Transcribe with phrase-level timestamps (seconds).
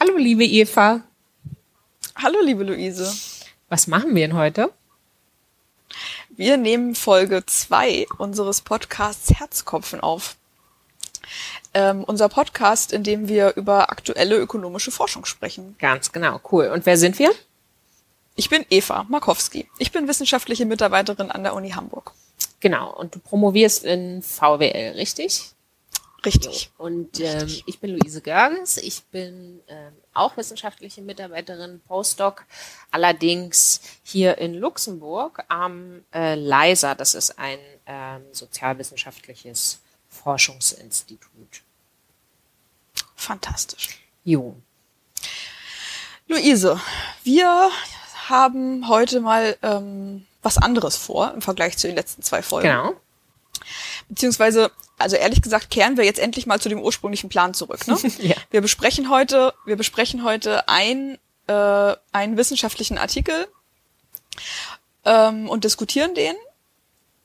[0.00, 1.02] Hallo, liebe Eva.
[2.14, 3.12] Hallo, liebe Luise.
[3.68, 4.72] Was machen wir denn heute?
[6.28, 10.36] Wir nehmen Folge zwei unseres Podcasts Herzkopfen auf.
[11.74, 15.74] Ähm, unser Podcast, in dem wir über aktuelle ökonomische Forschung sprechen.
[15.80, 16.68] Ganz genau, cool.
[16.68, 17.32] Und wer sind wir?
[18.36, 19.68] Ich bin Eva Markowski.
[19.78, 22.12] Ich bin wissenschaftliche Mitarbeiterin an der Uni Hamburg.
[22.60, 22.94] Genau.
[22.94, 25.54] Und du promovierst in VWL, richtig?
[26.28, 26.70] Richtig.
[26.76, 28.76] Und ähm, ich bin Luise Görges.
[28.76, 32.44] Ich bin ähm, auch wissenschaftliche Mitarbeiterin, Postdoc,
[32.90, 36.94] allerdings hier in Luxemburg am äh, LISA.
[36.94, 41.62] Das ist ein ähm, sozialwissenschaftliches Forschungsinstitut.
[43.16, 44.00] Fantastisch.
[44.24, 44.56] Jo.
[46.26, 46.78] Luise,
[47.24, 47.70] wir
[48.28, 52.68] haben heute mal ähm, was anderes vor im Vergleich zu den letzten zwei Folgen.
[52.68, 52.94] Genau.
[54.08, 57.86] Beziehungsweise, also ehrlich gesagt, kehren wir jetzt endlich mal zu dem ursprünglichen Plan zurück.
[57.86, 57.96] Ne?
[58.18, 58.36] Ja.
[58.50, 63.46] Wir besprechen heute, wir besprechen heute ein, äh, einen wissenschaftlichen Artikel
[65.04, 66.34] ähm, und diskutieren den.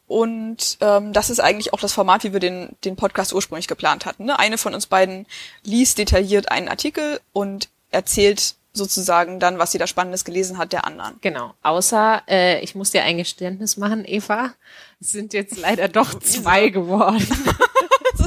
[0.07, 4.05] Und ähm, das ist eigentlich auch das Format, wie wir den, den Podcast ursprünglich geplant
[4.05, 4.25] hatten.
[4.25, 4.37] Ne?
[4.37, 5.25] Eine von uns beiden
[5.63, 10.85] liest detailliert einen Artikel und erzählt sozusagen dann, was sie da Spannendes gelesen hat, der
[10.85, 11.15] anderen.
[11.21, 11.53] Genau.
[11.61, 14.53] Außer, äh, ich muss dir ein Geständnis machen, Eva.
[14.99, 17.25] Es sind jetzt leider doch zwei geworden.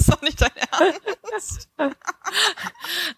[0.06, 1.68] ist doch nicht dein Ernst.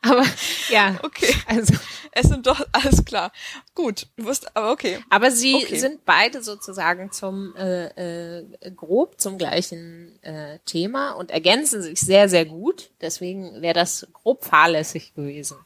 [0.03, 0.25] Aber
[0.71, 1.35] ja, Okay.
[1.47, 1.75] also.
[2.13, 3.31] Es sind doch, alles klar.
[3.75, 4.99] Gut, du wirst, aber okay.
[5.09, 5.79] Aber sie Okay.
[5.79, 12.29] sind beide sozusagen zum äh, äh, grob zum gleichen äh, Thema und ergänzen sich sehr,
[12.29, 12.91] sehr gut.
[13.01, 15.59] Deswegen wäre das grob fahrlässig gewesen,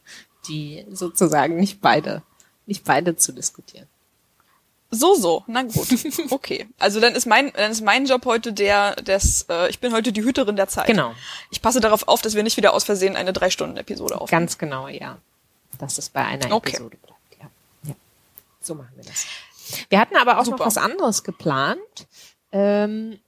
[0.48, 2.22] die sozusagen nicht beide,
[2.66, 3.88] nicht beide zu diskutieren.
[4.94, 5.88] So, so, na gut.
[6.30, 6.68] Okay.
[6.78, 10.12] Also dann ist mein, dann ist mein Job heute der, des, äh, ich bin heute
[10.12, 10.86] die Hüterin der Zeit.
[10.86, 11.14] Genau.
[11.50, 14.42] Ich passe darauf auf, dass wir nicht wieder aus Versehen eine Drei-Stunden-Episode aufnehmen.
[14.42, 15.16] Ganz genau, ja.
[15.78, 16.72] Dass es bei einer Okay.
[16.72, 17.40] Episode bleibt.
[17.40, 17.48] Ja.
[17.88, 17.94] ja.
[18.60, 19.24] So machen wir das.
[19.88, 20.58] Wir hatten aber auch Super.
[20.58, 21.78] noch was anderes geplant.
[22.52, 23.18] Ähm,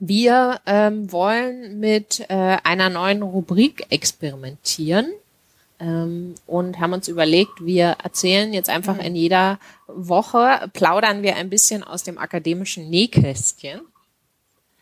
[0.00, 5.06] wir ähm, wollen mit äh, einer neuen Rubrik experimentieren
[5.78, 11.84] und haben uns überlegt, wir erzählen jetzt einfach in jeder Woche, plaudern wir ein bisschen
[11.84, 13.82] aus dem akademischen Nähkästchen.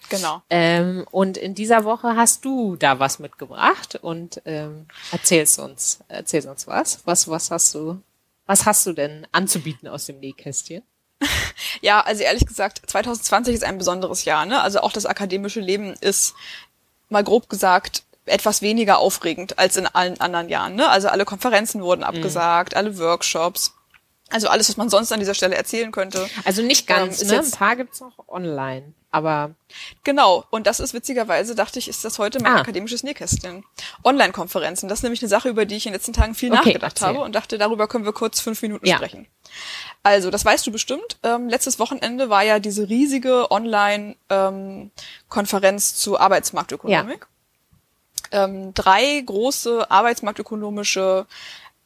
[0.08, 0.42] Genau.
[0.50, 6.46] Ähm, und in dieser Woche hast du da was mitgebracht und ähm, erzählst uns, erzählst
[6.46, 7.00] uns was.
[7.06, 8.00] Was, was hast du,
[8.46, 10.82] was hast du denn anzubieten aus dem Nähkästchen?
[11.80, 14.60] Ja, also ehrlich gesagt, 2020 ist ein besonderes Jahr, ne?
[14.62, 16.34] Also auch das akademische Leben ist
[17.08, 20.88] mal grob gesagt etwas weniger aufregend als in allen anderen Jahren, ne?
[20.88, 23.74] Also alle Konferenzen wurden abgesagt, alle Workshops.
[24.30, 26.26] Also alles, was man sonst an dieser Stelle erzählen könnte.
[26.44, 27.34] Also nicht ganz, Ähm, ne?
[27.34, 29.50] jetzt- Ein paar gibt's noch online, aber
[30.02, 32.60] Genau, und das ist witzigerweise, dachte ich, ist das heute mein Ah.
[32.60, 33.64] akademisches Nähkästchen.
[34.02, 36.56] Online-Konferenzen, das ist nämlich eine Sache, über die ich in den letzten Tagen viel Okay,
[36.58, 37.08] nachgedacht erzähl.
[37.08, 38.96] habe und dachte, darüber können wir kurz fünf Minuten Ja.
[38.96, 39.26] sprechen.
[40.02, 41.18] Also, das weißt du bestimmt.
[41.22, 47.26] Ähm, letztes Wochenende war ja diese riesige Online-Konferenz zu Arbeitsmarktökonomik.
[48.34, 51.26] Ähm, drei große arbeitsmarktökonomische,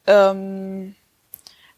[0.07, 0.95] ähm,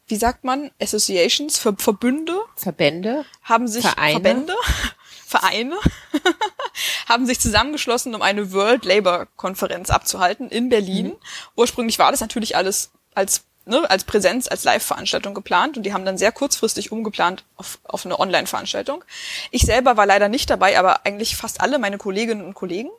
[0.06, 3.24] wie sagt man, Associations, Ver Verbünde Verbände.
[3.42, 4.12] haben sich Vereine.
[4.12, 4.54] Verbände,
[5.26, 5.76] Vereine
[7.08, 11.06] haben sich zusammengeschlossen, um eine World Labour Konferenz abzuhalten in Berlin.
[11.06, 11.16] Mhm.
[11.56, 16.04] Ursprünglich war das natürlich alles als ne, als Präsenz, als Live-Veranstaltung geplant und die haben
[16.04, 19.04] dann sehr kurzfristig umgeplant auf, auf eine Online-Veranstaltung.
[19.50, 22.90] Ich selber war leider nicht dabei, aber eigentlich fast alle meine Kolleginnen und Kollegen.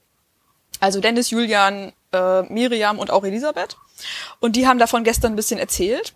[0.82, 3.78] Also Dennis, Julian, äh, Miriam und auch Elisabeth.
[4.42, 6.14] Und die haben davon gestern ein bisschen erzählt.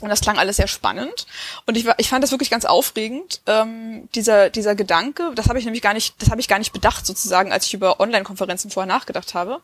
[0.00, 1.26] Und das klang alles sehr spannend.
[1.66, 5.58] Und ich, war, ich fand das wirklich ganz aufregend, ähm, dieser, dieser Gedanke, das habe
[5.58, 8.70] ich nämlich gar nicht, das habe ich gar nicht bedacht sozusagen, als ich über Online-Konferenzen
[8.70, 9.60] vorher nachgedacht habe.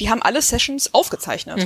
[0.00, 1.58] Die haben alle Sessions aufgezeichnet.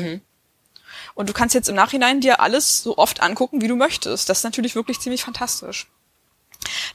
[1.15, 4.29] Und du kannst jetzt im Nachhinein dir alles so oft angucken, wie du möchtest.
[4.29, 5.87] Das ist natürlich wirklich ziemlich fantastisch.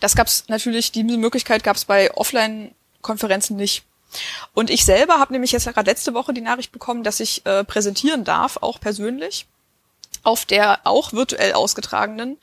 [0.02, 3.84] Das gab's natürlich, diese Möglichkeit gab's bei Offline-Konferenzen nicht.
[4.54, 7.64] Und ich selber habe nämlich jetzt gerade letzte Woche die Nachricht bekommen, dass ich äh,
[7.64, 9.48] präsentieren darf, auch persönlich,
[10.24, 12.38] auf der auch virtuell ausgetragenen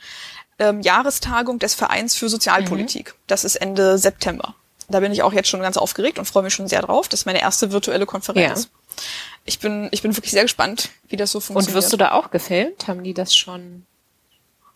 [0.58, 3.14] ähm, Jahrestagung des Vereins für Sozialpolitik.
[3.26, 4.55] Das ist Ende September.
[4.88, 7.08] Da bin ich auch jetzt schon ganz aufgeregt und freue mich schon sehr drauf.
[7.08, 8.64] Das ist meine erste virtuelle Konferenz.
[8.64, 9.02] Ja.
[9.44, 11.82] Ich bin, ich bin wirklich sehr gespannt, wie das so Und funktioniert.
[11.82, 12.88] wirst du da auch gefilmt?
[12.88, 13.87] Haben die das schon?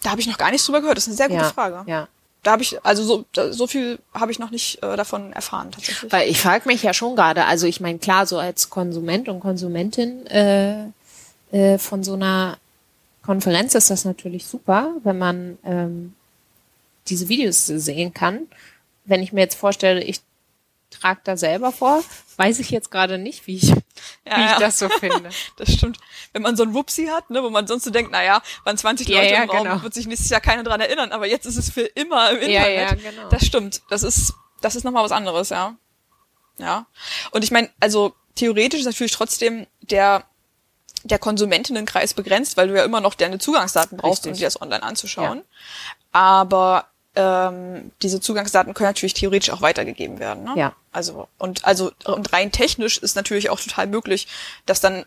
[0.04, 0.98] da habe ich noch gar nichts drüber gehört.
[0.98, 1.90] Das ist eine sehr gute ja, Frage.
[1.90, 2.08] Ja.
[2.44, 6.12] Da habe ich, also so, so viel habe ich noch nicht äh, davon erfahren tatsächlich.
[6.12, 9.40] Weil ich frage mich ja schon gerade, also ich meine, klar, so als Konsument und
[9.40, 10.84] Konsumentin äh,
[11.50, 12.58] äh, von so einer
[13.24, 16.14] Konferenz ist das natürlich super, wenn man ähm,
[17.08, 18.46] diese Videos sehen kann.
[19.06, 20.20] Wenn ich mir jetzt vorstelle, ich
[21.00, 22.02] trage da selber vor.
[22.36, 23.74] Weiß ich jetzt gerade nicht, wie ich, Ja,
[24.36, 24.58] wie ich ja.
[24.58, 25.30] das so finde.
[25.56, 25.98] Das stimmt.
[26.32, 29.08] Wenn man so ein Wupsi hat, ne, wo man sonst so denkt, naja, waren 20
[29.08, 29.82] Ja, Leute ja, im Raum, genau.
[29.82, 32.64] wird sich nächstes Jahr keiner dran erinnern, aber jetzt ist es für immer im Ja,
[32.64, 33.02] Internet.
[33.04, 33.28] ja, genau.
[33.28, 33.82] Das stimmt.
[33.90, 35.76] Das ist, das ist nochmal was anderes, ja.
[36.58, 36.86] Ja.
[37.30, 40.24] Und ich meine, also theoretisch ist natürlich trotzdem der,
[41.04, 44.40] der Konsumentinnenkreis begrenzt, weil du ja immer noch deine Zugangsdaten brauchst, um Richtig.
[44.40, 45.42] dir das online anzuschauen.
[46.12, 50.44] Aber ähm, diese Zugangsdaten können natürlich theoretisch auch weitergegeben werden.
[50.44, 50.54] Ne?
[50.56, 50.72] Ja.
[50.92, 54.26] Also und also und rein technisch ist natürlich auch total möglich,
[54.66, 55.04] das dann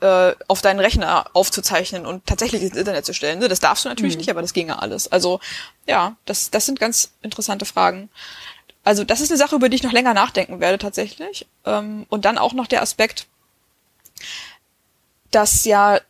[0.00, 3.38] äh, auf deinen Rechner aufzuzeichnen und tatsächlich ins Internet zu stellen.
[3.38, 3.48] Ne?
[3.48, 5.10] Das darfst du natürlich nicht, aber das ginge alles.
[5.10, 5.40] Also
[5.86, 8.08] ja, das das sind ganz interessante Fragen.
[8.84, 11.46] Also das ist eine Sache, über die ich noch länger nachdenken werde tatsächlich.
[11.64, 13.26] Ähm, und dann auch noch der Aspekt,
[15.30, 16.00] dass ja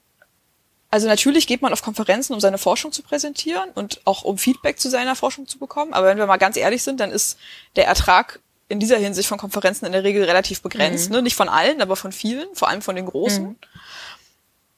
[0.93, 4.79] also natürlich geht man auf Konferenzen, um seine Forschung zu präsentieren und auch um Feedback
[4.79, 5.95] zu seiner Forschung zu bekommen.
[5.95, 7.39] Aber wenn wir mal ganz ehrlich sind, dann ist
[7.77, 11.09] der Ertrag in dieser Hinsicht von Konferenzen in der Regel relativ begrenzt.
[11.11, 11.23] Ne?
[11.23, 13.57] Nicht von allen, aber von vielen, vor allem von den großen.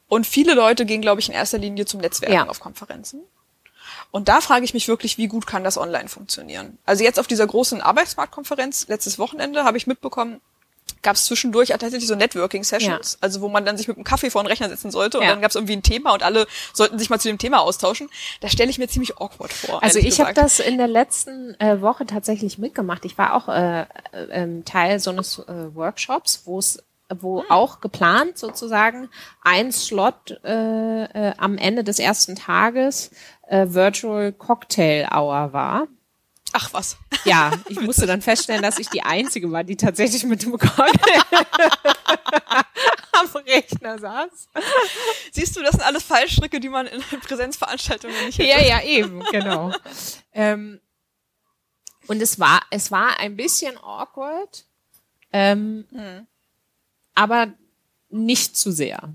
[0.07, 2.47] Und viele Leute gehen, glaube ich, in erster Linie zum Netzwerken Ja.
[2.49, 3.21] auf Konferenzen.
[4.13, 6.79] Und da frage ich mich wirklich, wie gut kann das online funktionieren?
[6.87, 10.41] Also jetzt auf dieser großen Arbeitsmarktkonferenz letztes Wochenende habe ich mitbekommen,
[11.03, 14.43] gab es zwischendurch tatsächlich so Networking-Sessions, also wo man dann sich mit einem Kaffee vor
[14.43, 15.31] den Rechner setzen sollte und Ja.
[15.31, 18.09] dann gab es irgendwie ein Thema und alle sollten sich mal zu dem Thema austauschen.
[18.41, 19.83] Das stelle ich mir ziemlich awkward vor.
[19.83, 23.05] Also ich habe das in der letzten äh, Woche tatsächlich mitgemacht.
[23.05, 23.87] Ich war auch äh, äh,
[24.31, 26.83] ähm, Teil so eines äh, Workshops, wo es
[27.15, 27.51] wo Hm.
[27.51, 29.11] auch geplant sozusagen
[29.43, 33.11] ein Slot äh, äh, am Ende des ersten Tages
[33.47, 35.87] äh, Virtual Cocktail Hour war.
[36.57, 36.97] Ach was.
[37.25, 41.21] Ja, ich musste dann feststellen, dass ich die Einzige war, die tatsächlich mit dem Cocktail
[43.13, 44.49] am Rechner saß.
[45.33, 48.49] Siehst du, das sind alles Fallstricke, die man in Präsenzveranstaltungen nicht hätte.
[48.49, 49.73] Ja, ja, eben, genau.
[50.33, 50.81] ähm,
[52.07, 54.65] und es war, es war ein bisschen awkward,
[55.33, 55.87] ähm,
[57.17, 57.53] aber
[58.11, 59.13] nicht zu sehr.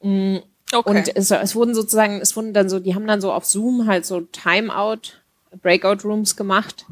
[0.00, 0.40] Okay.
[0.72, 3.86] Und es, es wurden sozusagen, es wurden dann so, die haben dann so auf Zoom
[3.86, 5.18] halt so Timeout,
[5.62, 6.86] Breakout Rooms gemacht,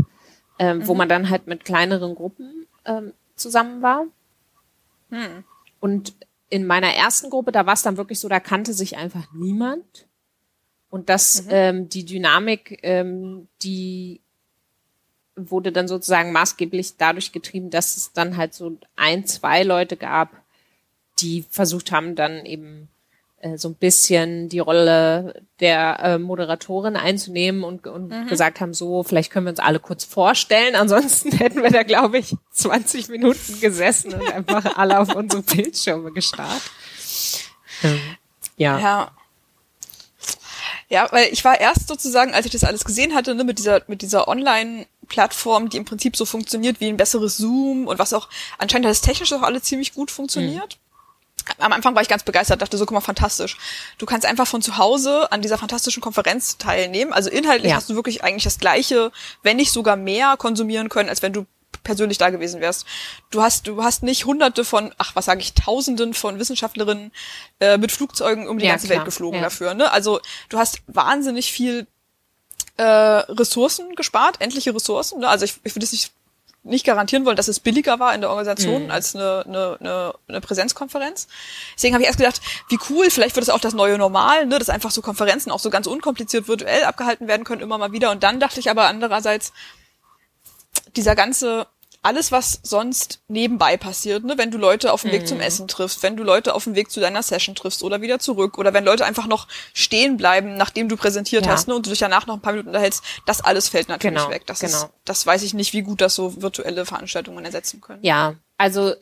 [0.58, 4.06] ähm, wo man dann halt mit kleineren Gruppen ähm, zusammen war.
[5.80, 6.14] Und
[6.48, 10.06] in meiner ersten Gruppe, da war es dann wirklich so, da kannte sich einfach niemand.
[10.90, 14.20] Und das, ähm, die Dynamik, ähm, die
[15.34, 20.30] wurde dann sozusagen maßgeblich dadurch getrieben, dass es dann halt so ein, zwei Leute gab,
[21.18, 22.88] die versucht haben, dann eben
[23.56, 29.30] so ein bisschen die Rolle der äh, Moderatorin einzunehmen und, und gesagt haben, so, vielleicht
[29.30, 30.74] können wir uns alle kurz vorstellen.
[30.74, 36.12] Ansonsten hätten wir da, glaube ich, 20 Minuten gesessen und einfach alle auf unsere Bildschirme
[36.12, 36.62] gestarrt.
[37.82, 38.00] Ähm,
[38.56, 38.78] ja.
[38.78, 39.10] Ja.
[40.88, 43.82] Ja, weil ich war erst sozusagen, als ich das alles gesehen hatte, ne, mit dieser,
[43.88, 48.28] mit dieser Online-Plattform, die im Prinzip so funktioniert wie ein besseres Zoom und was auch,
[48.58, 50.78] anscheinend hat das technisch auch alles ziemlich gut funktioniert.
[51.58, 53.56] Am Anfang war ich ganz begeistert, dachte so, guck mal, fantastisch.
[53.98, 57.12] Du kannst einfach von zu Hause an dieser fantastischen Konferenz teilnehmen.
[57.12, 57.76] Also inhaltlich Ja.
[57.76, 59.12] hast du wirklich eigentlich das Gleiche,
[59.42, 61.46] wenn nicht sogar mehr konsumieren können, als wenn du
[61.84, 62.84] persönlich da gewesen wärst.
[63.30, 67.12] Du hast, du hast nicht hunderte von, ach, was sage ich, tausenden von Wissenschaftlerinnen
[67.60, 68.98] äh, mit Flugzeugen um die Ja, ganze klar.
[68.98, 69.44] Welt geflogen Ja.
[69.44, 69.74] dafür.
[69.74, 69.90] Ne?
[69.92, 71.86] Also du hast wahnsinnig viel
[72.76, 75.20] äh, Ressourcen gespart, endliche Ressourcen.
[75.20, 75.28] Ne?
[75.28, 76.12] Also ich, ich würde es nicht,
[76.66, 80.40] nicht garantieren wollen, dass es billiger war in der Organisation als eine, eine, eine, eine
[80.40, 81.28] Präsenzkonferenz.
[81.74, 84.58] Deswegen habe ich erst gedacht, wie cool, vielleicht wird es auch das neue Normal, ne?
[84.58, 88.10] dass einfach so Konferenzen auch so ganz unkompliziert virtuell abgehalten werden können, immer mal wieder.
[88.10, 89.52] Und dann dachte ich aber andererseits,
[90.96, 91.66] dieser ganze
[92.06, 96.04] alles, was sonst nebenbei passiert, ne, wenn du Leute auf dem Weg zum Essen triffst,
[96.04, 98.84] wenn du Leute auf dem Weg zu deiner Session triffst oder wieder zurück oder wenn
[98.84, 101.52] Leute einfach noch stehen bleiben, nachdem du präsentiert Ja.
[101.52, 104.18] hast, ne, und du dich danach noch ein paar Minuten unterhältst, das alles fällt natürlich
[104.20, 104.46] Genau, weg.
[104.46, 104.76] Das genau.
[104.76, 108.04] ist, das weiß ich nicht, wie gut das so virtuelle Veranstaltungen ersetzen können.
[108.04, 108.94] Ja, also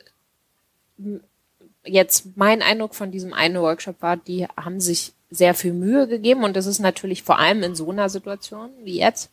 [1.83, 6.43] jetzt mein Eindruck von diesem einen Workshop war, die haben sich sehr viel Mühe gegeben
[6.43, 9.29] und das ist natürlich vor allem in so einer Situation wie jetzt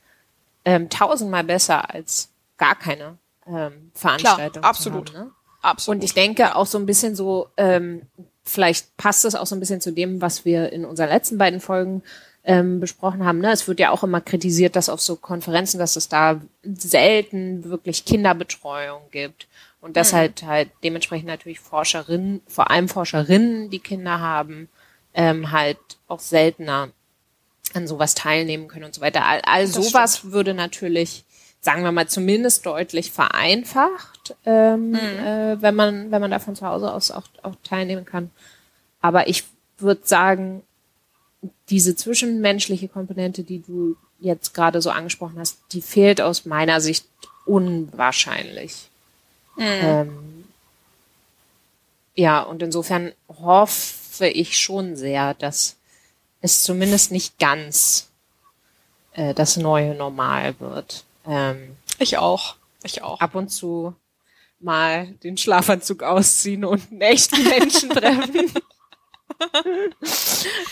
[0.67, 4.63] ähm, tausendmal besser als gar keine ähm, Veranstaltung.
[4.63, 5.09] absolut.
[5.09, 5.33] Zu haben, ne?
[5.63, 5.97] Absolut.
[5.97, 8.03] Und ich denke auch so ein bisschen so, ähm,
[8.45, 11.61] vielleicht passt es auch so ein bisschen zu dem, was wir in unseren letzten beiden
[11.61, 12.03] Folgen
[12.45, 13.39] ähm, besprochen haben.
[13.39, 13.53] Ne?
[13.53, 18.05] Es wird ja auch immer kritisiert, dass auf so Konferenzen, dass es da selten wirklich
[18.05, 19.47] Kinderbetreuung gibt.
[19.81, 24.69] Und dass halt halt dementsprechend natürlich Forscherinnen, vor allem Forscherinnen, die Kinder haben,
[25.13, 26.91] ähm, halt auch seltener
[27.75, 29.25] an sowas teilnehmen können und so weiter.
[29.25, 31.25] All, all Das sowas würde natürlich,
[31.63, 36.67] sagen wir mal, zumindest deutlich vereinfacht, ähm, äh, wenn man, wenn man da von zu
[36.67, 38.31] Hause aus auch, auch teilnehmen kann.
[39.01, 39.45] Aber ich
[39.79, 40.63] würde sagen,
[41.71, 47.07] diese zwischenmenschliche Komponente, die du jetzt gerade so angesprochen hast, die fehlt aus meiner Sicht
[47.47, 48.89] unwahrscheinlich.
[49.59, 50.45] Ähm,
[52.15, 55.77] ja, und insofern hoffe ich schon sehr, dass
[56.41, 58.09] es zumindest nicht ganz
[59.13, 61.05] äh, das neue Normal wird.
[61.27, 62.57] Ähm, Ich auch.
[62.83, 63.21] Ich auch.
[63.21, 63.95] ab und zu
[64.61, 68.53] mal den Schlafanzug ausziehen und einen echten Menschen treffen.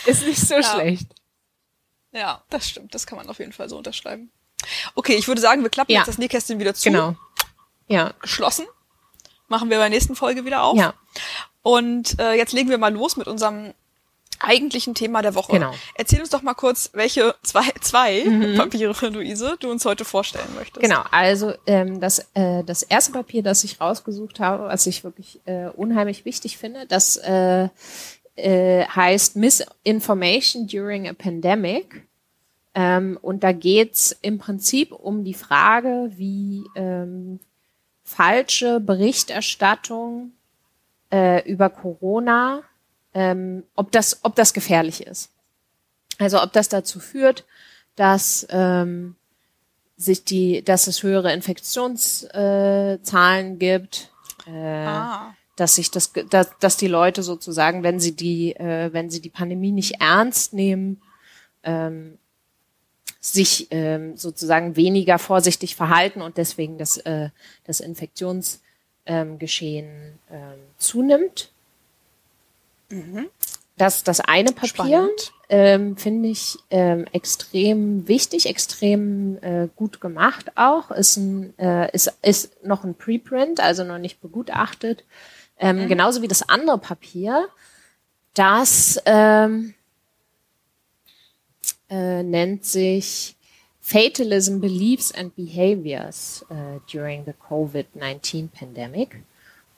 [0.05, 0.63] Ist nicht so Ja.
[0.63, 1.07] schlecht.
[2.11, 2.93] Ja, das stimmt.
[2.93, 4.31] Das kann man auf jeden Fall so unterschreiben.
[4.95, 5.99] Okay, ich würde sagen, wir klappen Ja.
[5.99, 6.89] jetzt das Nähkästchen wieder zu.
[6.89, 7.15] Genau.
[7.87, 8.65] Ja, Geschlossen.
[9.47, 10.77] Machen wir bei der nächsten Folge wieder auf.
[10.77, 10.93] ja,
[11.61, 13.73] Und äh, jetzt legen wir mal los mit unserem
[14.43, 15.53] eigentlichen Thema der Woche.
[15.53, 15.73] Genau.
[15.95, 18.25] Erzähl uns doch mal kurz, welche zwei, zwei
[18.57, 20.77] Papiere, Luise, du uns heute vorstellen möchtest.
[20.77, 20.89] Mhm.
[20.89, 21.03] genau.
[21.11, 25.67] Also ähm, das, äh, das erste Papier, das ich rausgesucht habe, was ich wirklich äh,
[25.67, 27.69] unheimlich wichtig finde, das äh,
[28.35, 32.07] äh, heißt Misinformation During a Pandemic.
[32.73, 37.39] Ähm, und da geht's im Prinzip um die Frage, wie ähm,
[38.03, 40.31] falsche Berichterstattung
[41.11, 42.63] äh, über Corona,
[43.13, 45.29] ähm, ob das, ob das gefährlich ist.
[46.17, 47.45] Also ob das dazu führt,
[47.95, 49.15] dass ähm,
[49.97, 54.09] sich die, dass es höhere Infektionszahlen äh, gibt,
[54.47, 55.35] äh, Ah.
[55.55, 59.29] dass sich das, dass, dass die Leute sozusagen, wenn sie die, äh, wenn sie die
[59.29, 61.01] Pandemie nicht ernst nehmen,
[61.63, 62.17] ähm,
[63.19, 67.29] sich ähm, sozusagen weniger vorsichtig verhalten und deswegen das, äh,
[67.65, 68.61] das Infektionsgeschehen
[69.05, 69.37] ähm,
[70.31, 71.50] ähm, zunimmt.
[73.77, 75.09] Das das eine Papier
[75.49, 80.91] ähm, finde ich ähm, extrem wichtig, extrem äh, gut gemacht auch.
[80.91, 85.03] Ist ein äh, ist ist noch ein Preprint, also noch nicht begutachtet.
[85.57, 87.47] Ähm, Genauso wie das andere Papier,
[88.33, 89.73] das ähm,
[91.89, 93.35] äh, nennt sich
[93.81, 99.21] Fatalism Beliefs and Behaviors äh, during the COVID-19 Pandemic.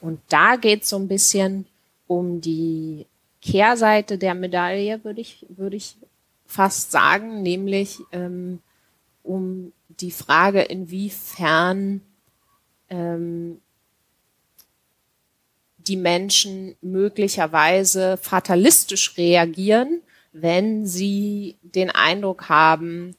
[0.01, 1.65] Und da geht es so ein bisschen
[2.07, 3.05] um die
[3.41, 5.97] Kehrseite der Medaille, würde ich, würde ich
[6.45, 8.59] fast sagen, nämlich ähm,
[9.21, 12.01] um die Frage, inwiefern
[12.89, 13.59] ähm,
[15.77, 23.15] die Menschen möglicherweise fatalistisch reagieren, wenn sie den Eindruck haben,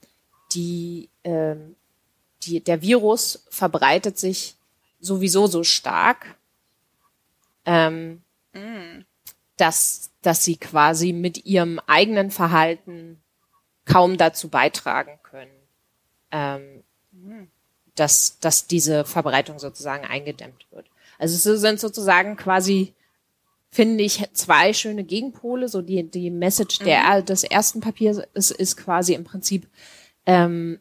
[0.52, 1.76] die, ähm,
[2.42, 4.56] die, der Virus verbreitet sich
[5.00, 6.36] sowieso so stark,
[7.66, 8.22] ähm,
[9.56, 13.20] dass, dass sie quasi mit ihrem eigenen Verhalten
[13.84, 15.50] kaum dazu beitragen können,
[16.30, 16.82] ähm,
[17.94, 20.86] dass, dass diese Verbreitung sozusagen eingedämmt wird.
[21.18, 22.94] Also es sind sozusagen quasi,
[23.70, 25.68] finde ich, zwei schöne Gegenpole.
[25.68, 29.68] So die, die Message der, des ersten Papiers ist, ist quasi im Prinzip,
[30.26, 30.80] ähm,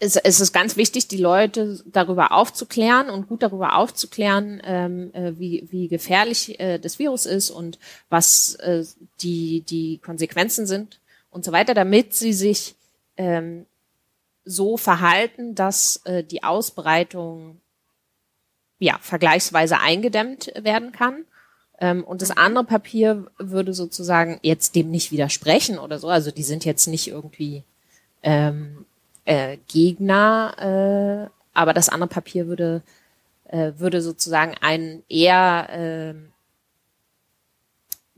[0.00, 5.38] es, es ist ganz wichtig, die Leute darüber aufzuklären und gut darüber aufzuklären, ähm, äh,
[5.38, 7.78] wie, wie gefährlich äh, das Virus ist und
[8.08, 8.84] was äh,
[9.20, 11.00] die, die Konsequenzen sind
[11.30, 12.76] und so weiter, damit sie sich
[13.16, 13.66] ähm,
[14.44, 17.60] so verhalten, dass äh, die Ausbreitung
[18.78, 21.24] ja vergleichsweise eingedämmt werden kann.
[21.80, 26.08] Ähm, und das andere Papier würde sozusagen jetzt dem nicht widersprechen oder so.
[26.08, 27.64] Also die sind jetzt nicht irgendwie
[28.22, 28.86] ähm,
[29.28, 32.82] äh, Gegner, äh, aber das andere Papier würde
[33.44, 36.32] äh, würde sozusagen einen eher ähm,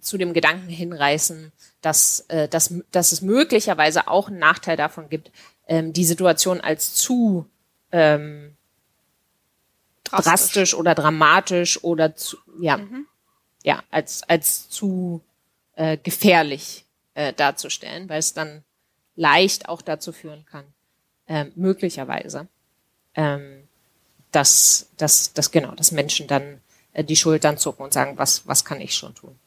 [0.01, 1.53] zu dem Gedanken hinreißen,
[1.83, 5.31] dass, äh, dass, dass es möglicherweise auch einen Nachteil davon gibt,
[5.67, 7.47] ähm, die Situation als zu
[7.93, 8.57] ähm,
[10.05, 10.75] drastisch.
[10.75, 12.81] oder dramatisch oder zu, ja,
[13.63, 15.23] ja, als, als zu
[15.75, 18.65] äh, gefährlich äh, darzustellen, weil es dann
[19.17, 20.65] leicht auch dazu führen kann,
[21.31, 22.49] ähm, möglicherweise,
[23.15, 23.63] ähm,
[24.33, 26.61] dass, dass, dass genau, dass Menschen dann
[26.93, 29.39] äh, die Schultern zucken und sagen, was, was kann ich schon tun?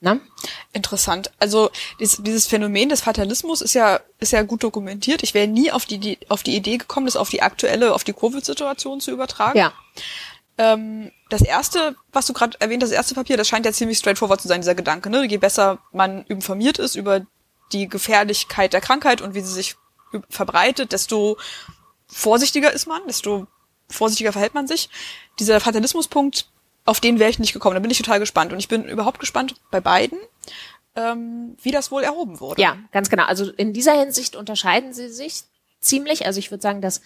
[0.00, 0.18] Na?
[0.72, 1.30] Interessant.
[1.38, 1.70] Also
[2.00, 5.22] dieses, dieses Phänomen des Fatalismus ist ja ist ja gut dokumentiert.
[5.22, 8.04] Ich wäre nie auf die, die auf die Idee gekommen, das auf die aktuelle, auf
[8.04, 9.58] die Covid-Situation zu übertragen.
[9.58, 9.72] Ja,
[10.58, 13.96] Ähm, das erste, was du gerade erwähnt, hast, das erste Papier, das scheint ja ziemlich
[13.98, 15.08] straightforward zu sein, dieser Gedanke.
[15.08, 15.24] Ne?
[15.24, 17.24] Je besser man informiert ist über
[17.72, 19.76] die Gefährlichkeit der Krankheit und wie sie sich
[20.28, 21.38] verbreitet, desto
[22.06, 23.46] vorsichtiger ist man, desto
[23.88, 24.88] vorsichtiger verhält man sich.
[25.38, 26.48] Dieser Fatalismuspunkt,
[26.84, 27.74] auf den wäre ich nicht gekommen.
[27.74, 28.52] Da bin ich total gespannt.
[28.52, 30.18] Und ich bin überhaupt gespannt bei beiden,
[30.96, 32.60] ähm, wie das wohl erhoben wurde.
[32.60, 33.24] Ja, ganz genau.
[33.24, 35.44] Also in dieser Hinsicht unterscheiden sie sich
[35.80, 36.26] ziemlich.
[36.26, 37.02] Also ich würde sagen, dass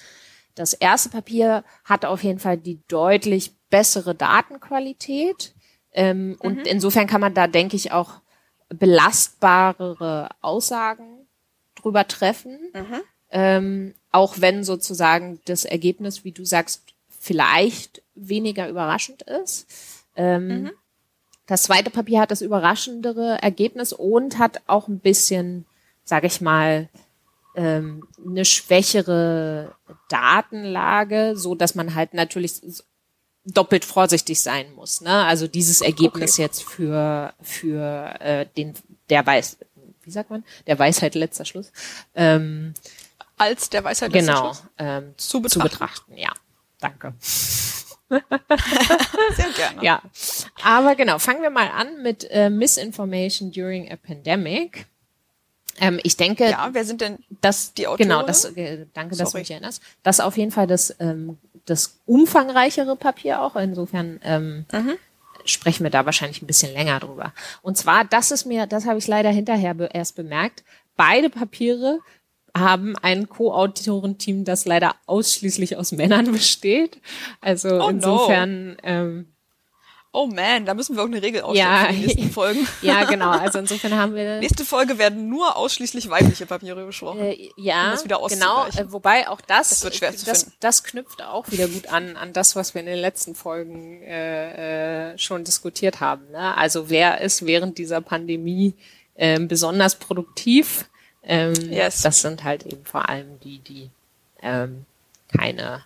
[0.55, 5.55] das erste Papier hat auf jeden Fall die deutlich bessere Datenqualität.
[5.93, 8.21] Ähm, Und insofern kann man da, denke ich, auch
[8.69, 11.16] belastbarere Aussagen
[11.87, 12.59] drüber treffen.
[13.31, 16.83] Ähm, auch wenn sozusagen das Ergebnis, wie du sagst,
[17.21, 19.67] vielleicht weniger überraschend ist.
[20.17, 20.71] Ähm, mhm.
[21.47, 25.65] Das zweite Papier hat das überraschendere Ergebnis und hat auch ein bisschen,
[26.05, 26.89] sage ich mal,
[27.55, 29.75] ähm, eine schwächere
[30.09, 32.61] Datenlage, so dass man halt natürlich
[33.45, 35.01] doppelt vorsichtig sein muss.
[35.01, 35.25] Ne?
[35.25, 36.43] Also dieses Ergebnis okay.
[36.43, 38.75] jetzt für für äh, den
[39.09, 39.59] der weiß,
[40.07, 41.73] wie sagt man, der Weisheit letzter Schluss.
[42.15, 42.73] Ähm,
[43.37, 44.63] Als der Weisheit letzter genau, Schluss.
[44.79, 45.61] Ähm, zu betrachten.
[45.61, 46.33] Zu betrachten, ja.
[46.81, 47.15] Danke.
[48.09, 48.21] Sehr
[49.57, 49.83] gerne.
[49.83, 50.01] Ja,
[50.63, 54.87] aber genau, fangen wir mal an mit äh, Misinformation during a Pandemic.
[55.79, 58.09] Ähm, ich denke, ja, wer sind denn das, die Autoren?
[58.09, 59.83] Genau, das, äh, danke, dass du mich erinnerst.
[60.03, 63.57] Das ist auf jeden Fall das, ähm, das umfangreichere Papier auch.
[63.57, 64.97] Insofern ähm, mhm.
[65.47, 67.33] Sprechen wir da wahrscheinlich ein bisschen länger drüber.
[67.63, 70.65] Und zwar, das ist mir, das habe ich leider hinterher be erst bemerkt.
[70.97, 72.01] Beide Papiere
[72.57, 77.01] haben ein Co-Autorenteam, das leider ausschließlich aus Männern besteht.
[77.41, 78.77] Also oh insofern no.
[78.83, 79.36] ähm,
[80.19, 82.67] Oh man, da müssen wir auch eine Regel aufstellen ja, für die nächsten Folgen.
[82.81, 83.33] Ja, genau.
[83.33, 84.39] Also insofern haben wir.
[84.41, 87.21] Nächste Folge werden nur ausschließlich weibliche Papiere besprochen.
[87.21, 88.67] Äh, ja, um genau.
[88.67, 90.57] Äh, wobei auch das, das, wird schwer zu das, finden.
[90.61, 95.11] das knüpft auch wieder gut an an das, was wir in den letzten Folgen äh,
[95.13, 96.31] äh, schon diskutiert haben.
[96.31, 96.57] Ne?
[96.57, 98.73] Also wer ist während dieser Pandemie
[99.17, 100.89] äh, besonders produktiv?
[101.25, 102.01] Ähm, yes.
[102.01, 103.91] Das sind halt eben vor allem die, die
[104.41, 104.87] ähm,
[105.37, 105.85] keine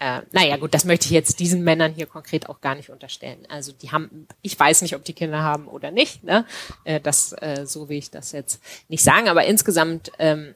[0.00, 3.46] äh, naja, gut, das möchte ich jetzt diesen Männern hier konkret auch gar nicht unterstellen.
[3.50, 6.24] Also die haben, ich weiß nicht, ob die Kinder haben oder nicht.
[6.24, 6.46] Ne?
[6.84, 9.28] Äh, das, äh, so will ich das jetzt nicht sagen.
[9.28, 10.54] Aber insgesamt ähm,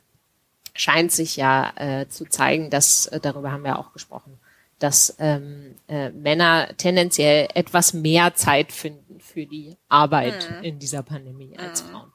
[0.74, 4.38] scheint sich ja äh, zu zeigen, dass äh, darüber haben wir auch gesprochen,
[4.78, 10.64] dass ähm, äh, Männer tendenziell etwas mehr Zeit finden für die Arbeit mhm.
[10.64, 11.88] in dieser Pandemie als mhm.
[11.90, 12.12] Frauen.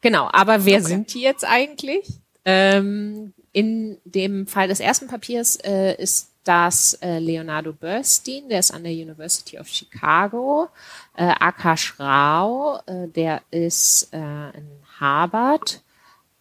[0.00, 0.88] Genau, aber wer okay.
[0.88, 2.04] sind die jetzt eigentlich?
[2.44, 8.70] Ähm, in dem Fall des ersten Papiers äh, ist dass äh, Leonardo Burstein, der ist
[8.70, 10.68] an der University of Chicago,
[11.14, 14.66] äh, Akash Rao, äh, der ist äh, in
[14.98, 15.82] Harvard,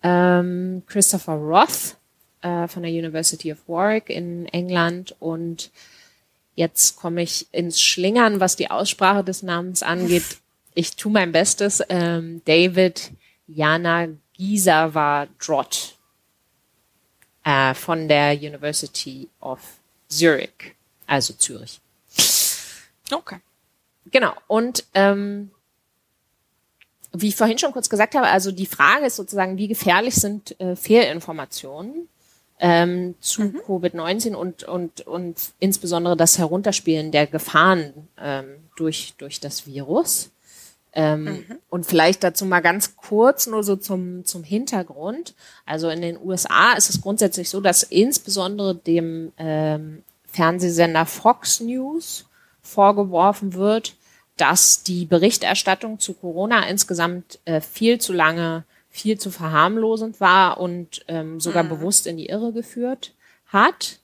[0.02, 1.98] ähm, Christopher Roth
[2.42, 5.72] äh, von der University of Warwick in England und
[6.56, 10.38] jetzt komme ich ins Schlingern, was die Aussprache des Namens angeht.
[10.74, 11.84] Ich tue mein Bestes.
[11.90, 13.12] Ähm, David
[13.48, 15.98] Jana Gisawa Drott
[17.44, 19.60] äh, von der University of
[20.08, 21.80] Zurich, also Zürich.
[23.12, 23.38] Okay.
[24.12, 24.34] Genau.
[24.48, 25.52] Und ähm,
[27.14, 30.60] wie ich vorhin schon kurz gesagt habe, also die Frage ist sozusagen, wie gefährlich sind
[30.60, 32.08] äh, Fehlinformationen
[32.60, 33.62] ähm, zu mhm.
[33.68, 40.32] Covid-19 und, und, und insbesondere das Herunterspielen der Gefahren ähm, durch, durch das Virus.
[40.94, 41.46] Ähm, mhm.
[41.70, 45.36] Und vielleicht dazu mal ganz kurz nur so zum, zum Hintergrund.
[45.66, 52.26] Also in den USA ist es grundsätzlich so, dass insbesondere dem ähm, Fernsehsender Fox News
[52.62, 53.96] vorgeworfen wird,
[54.38, 61.04] dass die Berichterstattung zu Corona insgesamt äh, viel zu lange, viel zu verharmlosend war und
[61.08, 61.70] ähm, sogar mhm.
[61.70, 63.14] bewusst in die Irre geführt
[63.48, 64.00] hat.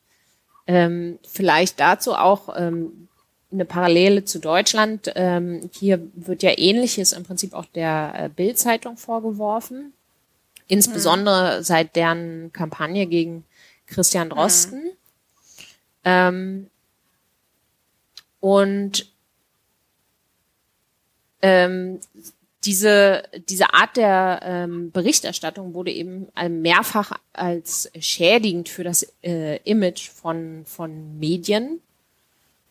[0.66, 3.08] Ähm, vielleicht dazu auch ähm,
[3.54, 5.12] eine Parallele zu Deutschland.
[5.16, 9.94] Ähm, hier wird ja Ähnliches im Prinzip auch der äh, Bild-Zeitung vorgeworfen,
[10.68, 11.64] insbesondere mhm.
[11.64, 13.46] seit deren Kampagne gegen
[13.88, 14.84] Christian Drosten.
[14.84, 14.92] Mhm.
[16.06, 16.68] Ähm,
[18.40, 19.12] und
[21.42, 22.00] ähm,
[22.66, 30.10] diese, diese Art der ähm, Berichterstattung wurde eben mehrfach als schädigend für das äh, Image
[30.10, 31.82] von, von Medien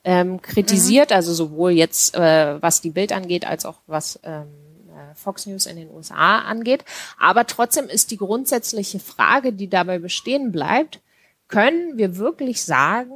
[0.05, 1.17] ähm, kritisiert, mhm.
[1.17, 4.49] also sowohl jetzt, äh, was die Bild angeht, als auch was ähm,
[4.89, 6.85] äh, Fox News in den USA angeht.
[7.19, 11.01] Aber trotzdem ist die grundsätzliche Frage, die dabei bestehen bleibt,
[11.49, 13.13] können wir wirklich sagen,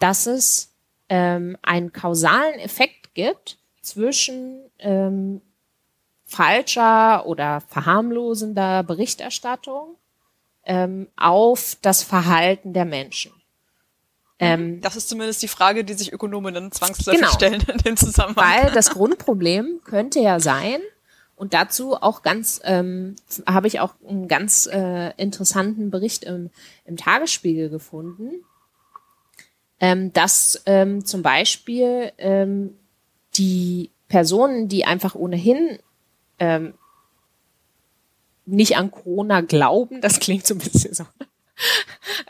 [0.00, 0.72] dass es
[1.08, 5.40] ähm, einen kausalen Effekt gibt zwischen ähm,
[6.24, 9.96] falscher oder verharmlosender Berichterstattung
[10.64, 13.32] ähm, auf das Verhalten der Menschen.
[14.38, 18.64] Ähm, das ist zumindest die Frage, die sich Ökonominnen zwangsläufig genau, stellen in dem Zusammenhang.
[18.64, 20.80] Weil das Grundproblem könnte ja sein,
[21.36, 23.14] und dazu auch ganz, ähm,
[23.46, 26.50] habe ich auch einen ganz äh, interessanten Bericht im,
[26.86, 28.42] im Tagesspiegel gefunden,
[29.78, 32.74] ähm, dass ähm, zum Beispiel ähm,
[33.36, 35.78] die Personen, die einfach ohnehin
[36.38, 36.72] ähm,
[38.46, 41.04] nicht an Corona glauben, das klingt so ein bisschen so,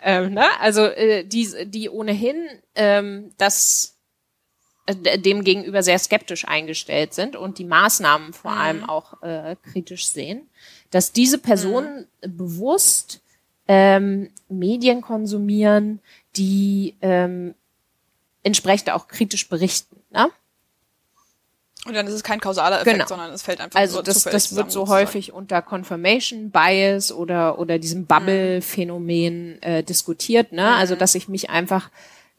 [0.03, 0.47] ähm, ne?
[0.61, 3.97] also äh, die, die ohnehin ähm, das
[4.87, 8.59] äh, dem gegenüber sehr skeptisch eingestellt sind und die Maßnahmen vor mhm.
[8.59, 10.49] allem auch äh, kritisch sehen,
[10.91, 12.37] dass diese Personen mhm.
[12.37, 13.21] bewusst
[13.69, 16.01] ähm, Medien konsumieren,
[16.37, 17.55] die ähm,
[18.43, 19.97] entsprechend auch kritisch berichten.
[20.11, 20.31] Ne?
[21.87, 23.07] Und dann ist es kein kausaler Effekt, Genau.
[23.07, 27.59] sondern es fällt einfach Also nur das, das wird so häufig unter Confirmation Bias oder
[27.59, 30.53] oder diesem Bubble-Phänomen äh, diskutiert.
[30.53, 30.75] Ne?
[30.75, 31.91] Also dass ich mich einfach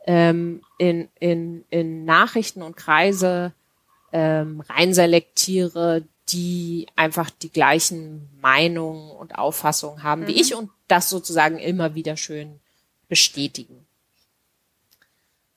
[0.06, 3.54] ähm, in, in, in Nachrichten und Kreise
[4.14, 11.58] ähm, reinselektiere, die einfach die gleichen Meinungen und Auffassungen haben wie ich und das sozusagen
[11.58, 12.60] immer wieder schön
[13.08, 13.87] bestätigen.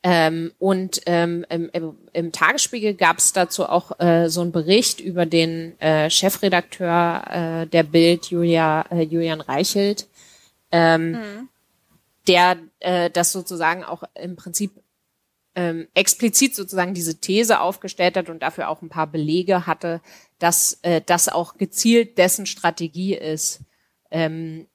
[0.02, 5.26] Ähm, und ähm, im, im, Tagesspiegel gab es dazu auch äh, so einen Bericht über
[5.26, 10.08] den äh, Chefredakteur äh, der Bild, Julia, äh, Julian Reichelt,
[10.72, 11.48] ähm,
[12.26, 14.72] der äh, das sozusagen auch im Prinzip
[15.54, 20.00] ähm, explizit sozusagen diese These aufgestellt hat und dafür auch ein paar Belege hatte,
[20.38, 23.60] dass äh, das auch gezielt dessen Strategie ist,
[24.10, 24.66] ähm,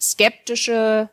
[0.00, 1.08] skeptische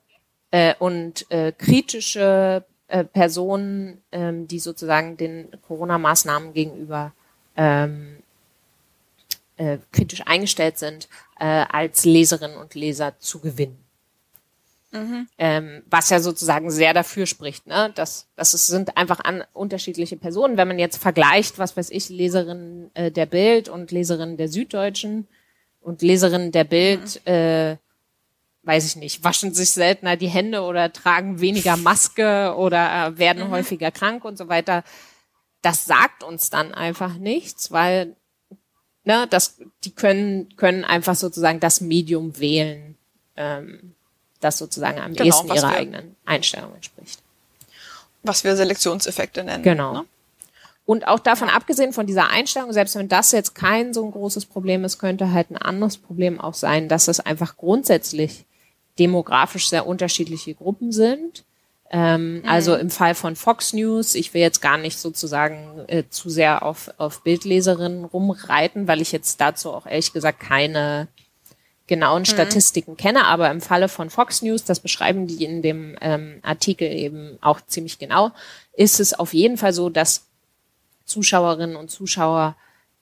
[0.80, 1.28] und
[1.60, 7.14] kritische äh, Personen, ähm, die sozusagen den Corona-Maßnahmen gegenüber
[7.56, 8.18] ähm,
[9.58, 11.08] äh, kritisch eingestellt sind,
[11.40, 13.78] äh, als Leserinnen und Leser zu gewinnen.
[14.92, 17.92] Ähm, was ja sozusagen sehr dafür spricht, ne?
[17.94, 20.58] dass, dass es sind einfach an, unterschiedliche Personen.
[20.58, 25.28] Wenn man jetzt vergleicht, was weiß ich, Leserinnen äh, der Bild und Leserinnen der Süddeutschen
[25.82, 27.78] und Leserinnen der Bild, äh,
[28.70, 33.50] weiß ich nicht, waschen sich seltener die Hände oder tragen weniger Maske oder äh, werden
[33.50, 34.84] häufiger krank und so weiter.
[35.64, 38.16] Das sagt uns dann einfach nichts, weil
[39.06, 42.96] ne, das, die können, können einfach sozusagen das Medium wählen,
[43.38, 43.96] ähm,
[44.40, 47.20] das sozusagen am Genau, ehesten ihrer wir- eigenen Einstellung entspricht.
[48.22, 49.64] Was wir Selektionseffekte nennen.
[49.64, 49.94] Genau.
[49.94, 50.06] Ne?
[50.86, 54.46] Und auch davon abgesehen von dieser Einstellung, selbst wenn das jetzt kein so ein großes
[54.46, 58.46] Problem ist, könnte halt ein anderes Problem auch sein, dass es einfach grundsätzlich
[59.00, 61.46] demografisch sehr unterschiedliche Gruppen sind.
[61.92, 66.30] Ähm, Also im Fall von Fox News, ich will jetzt gar nicht sozusagen äh, zu
[66.30, 71.08] sehr auf, auf Bildleserinnen rumreiten, weil ich jetzt dazu auch ehrlich gesagt keine
[71.88, 76.38] genauen Statistiken kenne, aber im Falle von Fox News, das beschreiben die in dem ähm,
[76.44, 78.30] Artikel eben auch ziemlich genau,
[78.74, 80.28] ist es auf jeden Fall so, dass
[81.06, 82.56] Zuschauerinnen und Zuschauer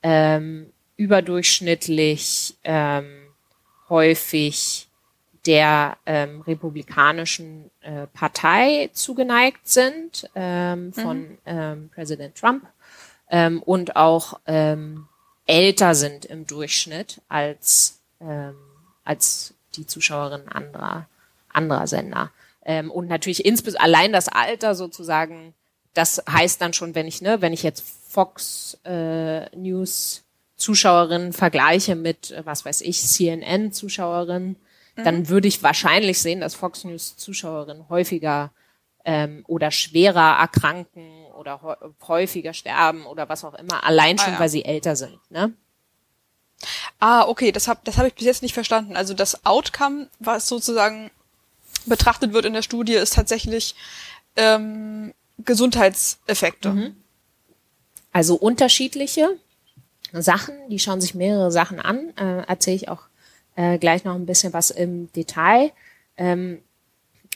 [0.03, 3.07] ähm, überdurchschnittlich ähm,
[3.89, 4.87] häufig
[5.47, 12.65] der ähm, republikanischen äh, Partei zugeneigt sind ähm, von ähm, Präsident Trump
[13.29, 15.07] ähm, und auch ähm,
[15.45, 18.55] älter sind im Durchschnitt als ähm,
[19.05, 21.07] als die Zuschauerinnen anderer
[21.49, 22.31] anderer Sender.
[22.65, 25.53] Ähm, und natürlich insbesondere allein das Alter sozusagen
[25.97, 30.23] das heißt dann schon, wenn ich, ne, wenn ich jetzt Fox äh, News
[30.55, 34.57] Zuschauerinnen vergleiche mit, äh, was weiß ich, CNN Zuschauerinnen,
[35.03, 38.51] dann würde ich wahrscheinlich sehen, dass Fox News Zuschauerinnen häufiger
[39.05, 44.33] ähm, oder schwerer erkranken oder häu- häufiger sterben oder was auch immer, allein schon, Ah,
[44.33, 44.39] ja.
[44.39, 45.17] weil sie älter sind.
[45.29, 45.53] Ne?
[46.99, 48.95] Ah, okay, das habe das hab ich bis jetzt nicht verstanden.
[48.97, 51.12] Also das Outcome, was sozusagen
[51.86, 53.75] betrachtet wird in der Studie, ist tatsächlich
[54.36, 56.93] ähm, Gesundheitseffekte.
[58.12, 59.29] Also unterschiedliche
[60.12, 62.13] Sachen, die schauen sich mehrere Sachen an.
[62.17, 63.01] Äh, Erzähle ich auch
[63.58, 65.72] äh, gleich noch ein bisschen was im Detail.
[66.15, 66.60] Ähm,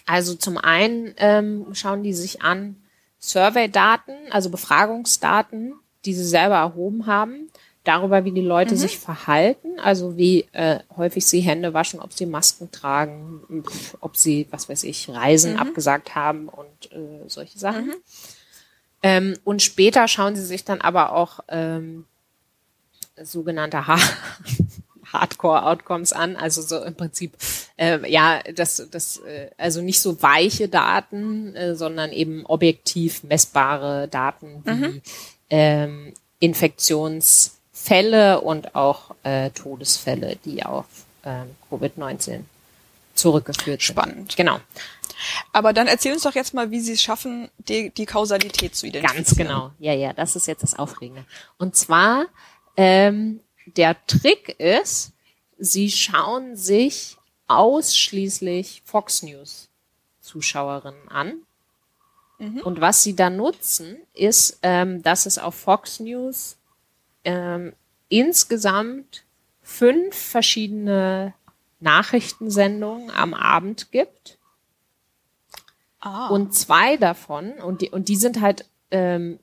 [0.06, 2.78] also zum einen ähm, schauen die sich an
[3.20, 5.74] Survey-Daten, also Befragungsdaten,
[6.06, 7.50] die sie selber erhoben haben,
[7.84, 12.28] darüber, wie die Leute sich verhalten, also wie äh, häufig sie Hände waschen, ob sie
[12.28, 13.64] Masken tragen,
[14.00, 17.94] ob sie, was weiß ich, Reisen abgesagt haben und äh, solche Sachen.
[19.02, 22.06] Ähm, und später schauen sie sich dann aber auch ähm,
[23.20, 23.98] sogenannte ha
[25.14, 27.34] Hardcore-Outcomes an, also so im Prinzip,
[27.78, 34.08] äh, ja, das, das, äh, also nicht so weiche Daten, äh, sondern eben objektiv messbare
[34.08, 35.02] Daten wie
[35.50, 40.86] ähm, Infektionsfälle und auch äh, Todesfälle, die auf
[41.24, 42.42] ähm, Covid-19
[43.14, 43.84] zurückgeführt sind.
[43.84, 44.36] Spannend.
[44.36, 44.60] Genau.
[45.54, 48.88] Aber dann erzähl uns doch jetzt mal, wie sie es schaffen, die, die Kausalität zu
[48.88, 49.26] identifizieren.
[49.26, 49.72] Ganz genau.
[49.80, 51.26] Ja, ja, das ist jetzt das Aufregende.
[51.58, 52.26] Und zwar,
[52.78, 55.14] ähm, der Trick ist,
[55.58, 59.70] sie schauen sich ausschließlich Fox News
[60.22, 61.34] Zuschauerinnen an.
[62.64, 66.58] Und was sie da nutzen, ist, ähm, dass es auf Fox News
[67.24, 67.74] ähm,
[68.10, 69.24] insgesamt
[69.62, 71.34] fünf verschiedene
[71.80, 74.38] Nachrichtensendungen am Abend gibt.
[76.00, 79.40] Ah, Und zwei davon, und die, und die sind halt ähm,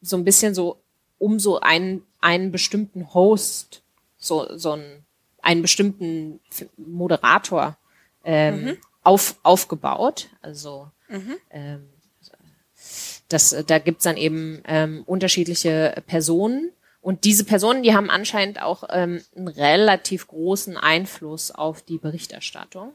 [0.00, 0.82] so ein bisschen so
[1.18, 3.82] um so einen, einen bestimmten Host,
[4.16, 5.04] so, so einen,
[5.42, 6.40] einen bestimmten
[6.76, 7.76] Moderator
[8.24, 10.28] ähm, auf, aufgebaut.
[10.40, 10.90] Also
[11.50, 11.88] ähm,
[13.28, 16.70] das, da gibt's dann eben ähm, unterschiedliche Personen.
[17.00, 22.92] Und diese Personen, die haben anscheinend auch ähm, einen relativ großen Einfluss auf die Berichterstattung.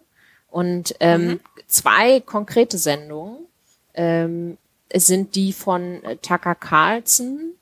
[0.49, 1.39] Und ähm, mhm.
[1.67, 3.39] zwei konkrete Sendungen
[3.93, 4.57] ähm,
[4.93, 7.56] sind die von Tucker Carlson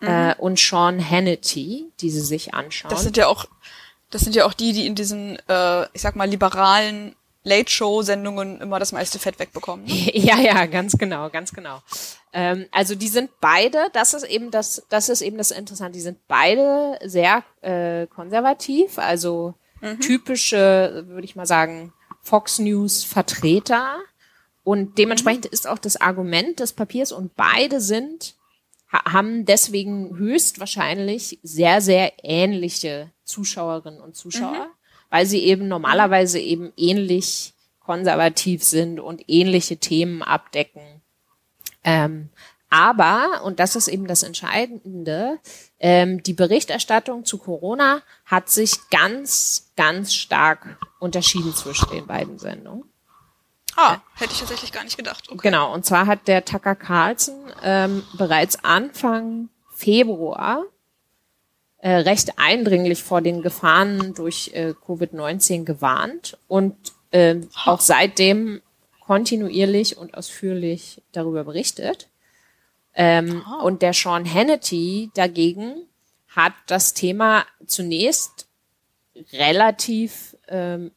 [0.00, 0.08] mhm.
[0.08, 2.90] äh, und Sean Hannity, die sie sich anschauen.
[2.90, 3.46] Das sind ja auch,
[4.10, 8.78] das sind ja auch die, die in diesen, äh, ich sag mal, liberalen Late-Show-Sendungen immer
[8.78, 9.86] das meiste Fett wegbekommen.
[9.86, 10.10] Ne?
[10.14, 11.82] Ja, ja, ganz genau, ganz genau.
[12.32, 16.02] Ähm, also die sind beide, das ist eben das, das ist eben das Interessante, die
[16.02, 20.00] sind beide sehr äh, konservativ, also mhm.
[20.00, 23.96] typische, würde ich mal sagen, Fox News Vertreter.
[24.62, 25.52] Und dementsprechend mhm.
[25.52, 28.34] ist auch das Argument des Papiers und beide sind,
[28.92, 34.66] haben deswegen höchstwahrscheinlich sehr, sehr ähnliche Zuschauerinnen und Zuschauer.
[34.66, 41.02] Mhm weil sie eben normalerweise eben ähnlich konservativ sind und ähnliche Themen abdecken.
[41.82, 42.30] Ähm,
[42.70, 45.40] aber, und das ist eben das Entscheidende,
[45.80, 52.84] ähm, die Berichterstattung zu Corona hat sich ganz, ganz stark unterschieden zwischen den beiden Sendungen.
[53.76, 55.28] Ah, hätte ich tatsächlich gar nicht gedacht.
[55.28, 55.38] Okay.
[55.42, 60.64] Genau, und zwar hat der Tucker Carlson ähm, bereits Anfang Februar
[61.78, 66.76] äh, recht eindringlich vor den Gefahren durch äh, Covid-19 gewarnt und
[67.10, 68.60] äh, auch seitdem
[69.00, 72.08] kontinuierlich und ausführlich darüber berichtet.
[72.94, 73.64] Ähm, oh.
[73.64, 75.86] Und der Sean Hannity dagegen
[76.28, 78.46] hat das Thema zunächst
[79.32, 80.92] relativ ähm,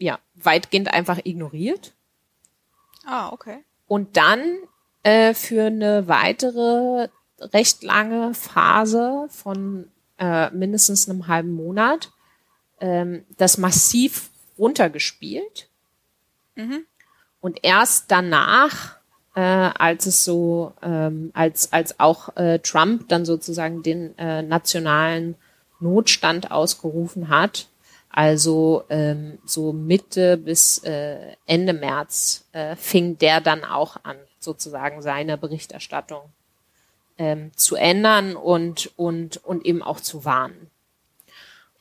[0.00, 1.92] ja weitgehend einfach ignoriert.
[3.04, 3.58] Ah, okay.
[3.86, 4.56] Und dann
[5.02, 7.08] äh, für eine weitere
[7.40, 12.10] recht lange Phase von äh, mindestens einem halben Monat
[12.80, 15.68] ähm, das massiv runtergespielt.
[16.54, 16.84] Mhm.
[17.40, 18.96] Und erst danach,
[19.34, 25.36] äh, als es so, ähm, als, als auch äh, Trump dann sozusagen den äh, nationalen
[25.80, 27.69] Notstand ausgerufen hat,
[28.10, 35.00] also ähm, so Mitte bis äh, Ende März äh, fing der dann auch an, sozusagen
[35.00, 36.22] seine Berichterstattung
[37.18, 40.70] ähm, zu ändern und, und, und eben auch zu warnen.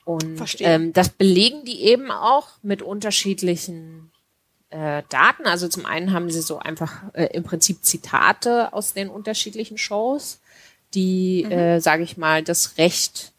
[0.06, 4.12] Und ähm, das belegen die eben auch mit unterschiedlichen
[4.70, 5.46] äh, Daten.
[5.46, 10.39] Also zum einen haben sie so einfach äh, im Prinzip Zitate aus den unterschiedlichen Shows,
[10.94, 11.52] die, mhm.
[11.52, 13.34] äh, sage ich mal, das recht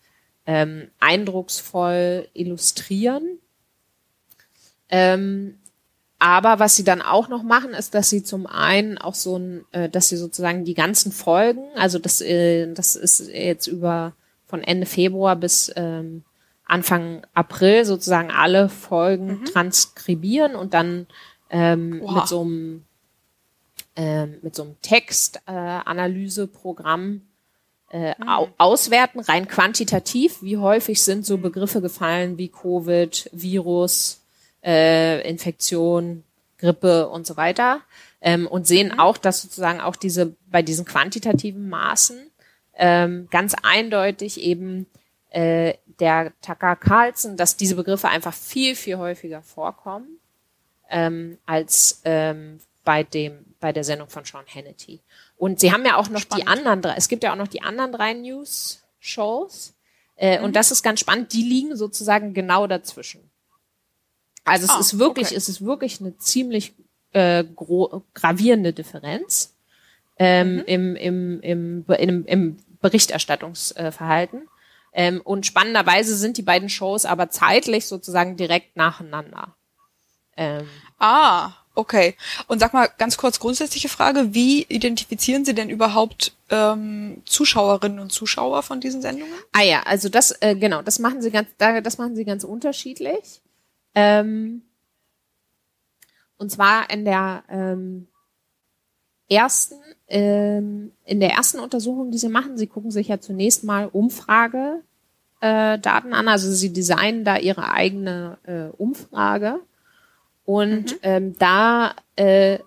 [0.47, 3.39] ähm, eindrucksvoll illustrieren.
[4.89, 5.59] Ähm,
[6.19, 9.65] aber was sie dann auch noch machen, ist, dass sie zum einen auch so ein,
[9.73, 14.13] äh, dass sie sozusagen die ganzen Folgen, also das, äh, das ist jetzt über
[14.47, 16.25] von Ende Februar bis ähm,
[16.67, 19.45] Anfang April sozusagen alle Folgen mhm.
[19.47, 21.07] transkribieren und dann
[21.49, 22.85] ähm, mit so einem
[23.97, 27.23] äh, mit so einem Textanalyseprogramm
[27.91, 28.29] äh, mhm.
[28.29, 34.23] au auswerten, rein quantitativ, wie häufig sind so Begriffe gefallen wie Covid, Virus,
[34.65, 36.25] äh, Infektion,
[36.59, 37.81] Grippe und so weiter.
[38.21, 39.01] Ähm, und sehen mhm.
[39.01, 42.31] auch, dass sozusagen auch diese bei diesen quantitativen Maßen
[42.75, 44.87] ähm, ganz eindeutig eben
[45.31, 50.19] äh, der Tucker Carlson, dass diese Begriffe einfach viel, viel häufiger vorkommen
[50.91, 55.01] ähm, als ähm, bei dem bei der Sendung von Sean Hannity.
[55.41, 56.45] Und sie haben ja auch noch spannend.
[56.45, 59.73] die anderen drei, es gibt ja auch noch die anderen drei News-Shows.
[60.17, 60.45] Äh, mhm.
[60.45, 63.31] Und das ist ganz spannend, die liegen sozusagen genau dazwischen.
[64.45, 65.37] Also es ah, ist wirklich, okay.
[65.37, 66.75] es ist wirklich eine ziemlich
[67.13, 67.45] äh,
[68.13, 69.57] gravierende Differenz
[70.19, 70.63] ähm, mhm.
[70.67, 74.47] im, im, im, im, im Berichterstattungsverhalten.
[74.93, 79.57] Ähm, und spannenderweise sind die beiden Shows aber zeitlich sozusagen direkt nacheinander.
[80.37, 82.15] Ähm, ah, okay.
[82.47, 88.13] Und sag mal ganz kurz grundsätzliche Frage, wie identifizieren Sie denn überhaupt ähm, Zuschauerinnen und
[88.13, 89.35] Zuschauer von diesen Sendungen?
[89.53, 93.41] Ah ja, also das äh, genau, das machen Sie ganz, das machen Sie ganz unterschiedlich.
[93.95, 94.63] Ähm,
[96.37, 98.07] und zwar in der ähm,
[99.29, 99.77] ersten,
[100.09, 104.83] ähm, in der ersten Untersuchung, die sie machen, sie gucken sich ja zunächst mal Umfrage
[105.41, 109.61] äh, an, also sie designen da ihre eigene äh, Umfrage
[110.59, 110.99] und mhm.
[111.03, 112.59] ähm, da äh,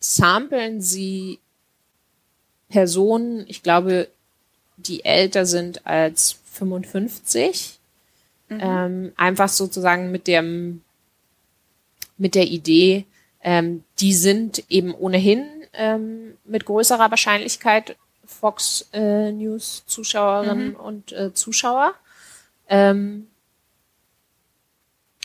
[0.00, 1.38] samplen sie
[2.68, 4.08] Personen, ich glaube,
[4.76, 7.78] die älter sind als 55
[8.48, 8.60] Mhm.
[8.62, 10.82] Ähm, einfach sozusagen mit dem,
[12.16, 13.04] mit der Idee,
[13.42, 20.76] ähm, die sind eben ohnehin ähm, mit größerer Wahrscheinlichkeit Fox äh, News Zuschauerinnen mhm.
[20.76, 21.94] und äh, Zuschauer.
[22.68, 23.28] Ähm,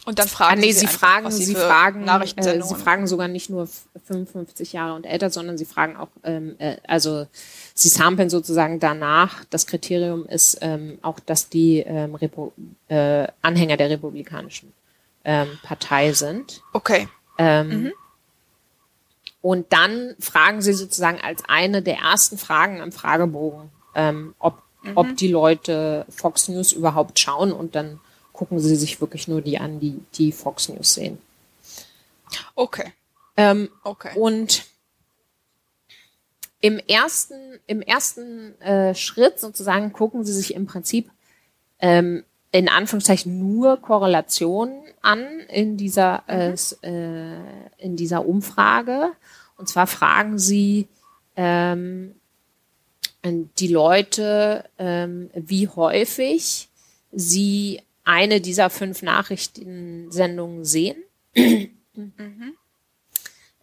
[0.06, 3.08] Und dann fragen ah, nee, sie, sie einfach, fragen, sie, sie fragen, äh, sie fragen
[3.08, 3.70] sogar nicht nur
[4.06, 7.26] 55 Jahre und älter, sondern sie fragen auch, ähm, äh, also
[7.74, 9.46] sie samplen sozusagen danach.
[9.50, 12.52] Das Kriterium ist ähm, auch, dass die ähm, Repu
[12.90, 14.74] äh, Anhänger der republikanischen
[15.24, 16.62] ähm, Partei sind.
[16.74, 17.08] Okay.
[17.38, 17.94] Ähm,
[19.42, 24.62] Und dann fragen sie sozusagen als eine der ersten Fragen am Fragebogen, ähm, ob,
[24.96, 28.02] ob die Leute Fox News überhaupt schauen und dann
[28.34, 31.20] gucken sie sich wirklich nur die an, die, die Fox News sehen.
[32.56, 32.92] Okay.
[33.38, 34.18] Ähm, Okay.
[34.18, 34.66] und
[36.60, 41.10] im ersten, im ersten äh, Schritt sozusagen gucken sie sich im Prinzip
[41.80, 47.36] ähm, in Anführungszeichen nur Korrelationen an in dieser, äh, s- äh,
[47.78, 49.12] in dieser Umfrage.
[49.58, 50.88] Und zwar fragen sie
[51.36, 52.16] ähm,
[53.26, 56.70] die Leute, ähm, wie häufig
[57.12, 60.96] sie eine dieser fünf Nachrichtensendungen sehen.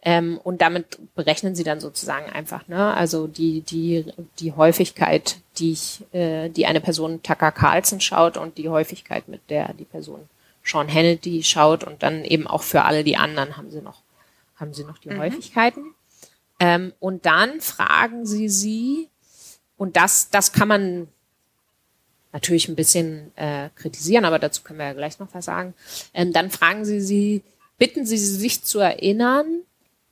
[0.03, 4.05] Ähm, und damit berechnen sie dann sozusagen einfach, ne, also die, die,
[4.39, 9.47] die Häufigkeit, die ich, äh, die eine Person Tucker Carlson schaut und die Häufigkeit, mit
[9.51, 10.27] der die Person
[10.63, 14.01] Sean Hannity schaut und dann eben auch für alle die anderen haben sie noch,
[14.55, 15.93] haben sie noch die Häufigkeiten.
[16.59, 19.07] Ähm, und dann fragen sie sie,
[19.77, 21.07] und das, das kann man
[22.33, 25.73] natürlich ein bisschen äh, kritisieren, aber dazu können wir ja gleich noch was sagen.
[26.13, 27.43] Ähm, dann fragen sie sie,
[27.77, 29.61] bitten sie sie sich zu erinnern,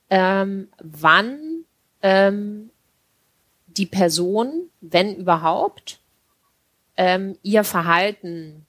[0.09, 1.65] ähm, wann
[2.01, 2.71] ähm,
[3.67, 5.99] die Person, wenn überhaupt,
[6.97, 8.65] ähm, ihr Verhalten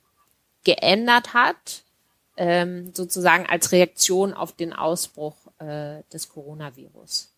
[0.65, 1.83] geändert hat,
[2.37, 7.33] ähm, sozusagen als Reaktion auf den Ausbruch äh, des Coronavirus.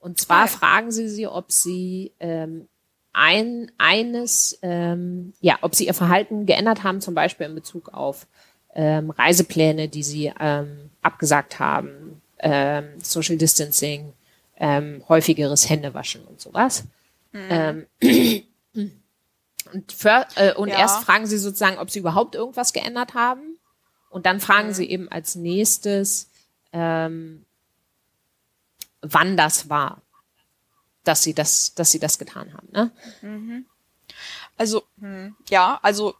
[0.00, 2.66] Und zwar fragen sie sie, ob sie ähm,
[3.12, 8.26] ein, eines, ähm, ja, ob sie ihr Verhalten geändert haben, zum Beispiel in Bezug auf
[8.74, 14.12] ähm, Reisepläne, die sie ähm, abgesagt haben, ähm, Social Distancing,
[14.56, 16.84] ähm, häufigeres Händewaschen und sowas.
[17.34, 17.86] Ähm,
[19.72, 20.78] und für, äh, und Ja.
[20.78, 23.58] erst fragen sie sozusagen, ob sie überhaupt irgendwas geändert haben.
[24.10, 26.28] Und dann fragen sie eben als nächstes,
[26.72, 27.44] ähm,
[29.00, 30.02] wann das war,
[31.04, 32.68] dass sie das, dass sie das getan haben.
[32.72, 33.64] Ne?
[34.56, 36.14] Also, hm, ja, also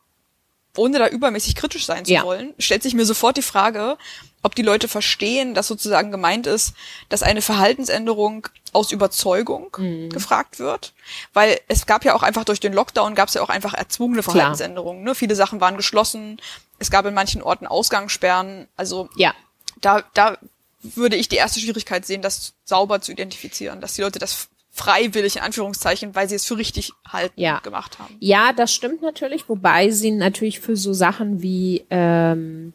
[0.77, 2.23] ohne da übermäßig kritisch sein zu Ja.
[2.25, 3.99] wollen, stellt sich mir sofort die Frage,
[4.43, 6.73] ob die Leute verstehen, dass sozusagen gemeint ist,
[7.11, 10.09] dass eine Verhaltensänderung aus Überzeugung Mhm.
[10.09, 10.95] gefragt wird.
[11.35, 14.23] Weil es gab ja auch einfach durch den Lockdown gab es ja auch einfach erzwungene.
[14.23, 15.05] Verhaltensänderungen.
[15.05, 15.15] Ne?
[15.15, 16.41] Viele Sachen waren geschlossen,
[16.79, 18.67] es gab in manchen Orten Ausgangssperren.
[18.77, 19.35] Also Ja,
[19.83, 20.39] da, da
[20.81, 25.37] würde ich die erste Schwierigkeit sehen, das sauber zu identifizieren, dass die Leute das freiwillig
[25.37, 27.59] in Anführungszeichen, weil sie es für richtig halten, Ja.
[27.61, 28.17] gemacht haben.
[28.21, 32.73] Ja, das stimmt natürlich, wobei sie natürlich für so Sachen wie, ähm,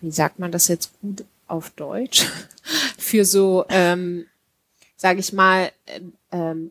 [0.00, 2.26] wie sagt man das jetzt gut auf Deutsch,
[2.98, 4.26] für so, ähm,
[4.96, 6.70] sage ich mal, ähm, ähm,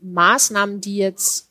[0.00, 1.48] Maßnahmen, die jetzt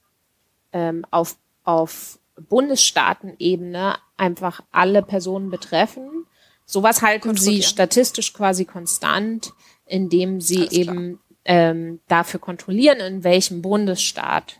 [0.73, 2.17] ähm, auf, auf
[2.49, 6.25] Bundesstaatenebene einfach alle Personen betreffen.
[6.65, 9.53] Sowas halten sie statistisch quasi konstant,
[9.85, 14.59] indem sie eben ähm, dafür kontrollieren, in welchem Bundesstaat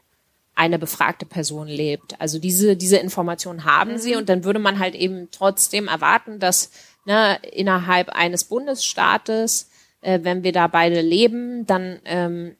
[0.56, 2.19] eine befragte Person lebt.
[2.19, 6.71] Also diese, diese Information haben sie und dann würde man halt eben trotzdem erwarten, dass
[7.06, 9.69] ne, innerhalb eines Bundesstaates,
[10.02, 12.56] äh, wenn wir da beide leben, dann ähm,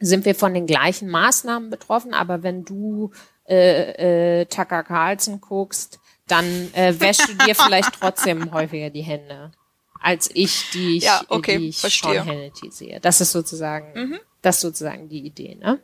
[0.00, 2.14] sind wir von den gleichen Maßnahmen betroffen.
[2.14, 3.12] Aber wenn du
[3.46, 9.52] äh, äh, Tucker Carlson guckst, dann äh, wäschst du dir vielleicht trotzdem häufiger die Hände
[10.00, 12.14] als ich, die ich, Ja, okay, die ich verstehe.
[12.14, 13.00] Sean Hannity sehe.
[13.00, 15.80] Das ist sozusagen, das ist sozusagen die Idee, ne?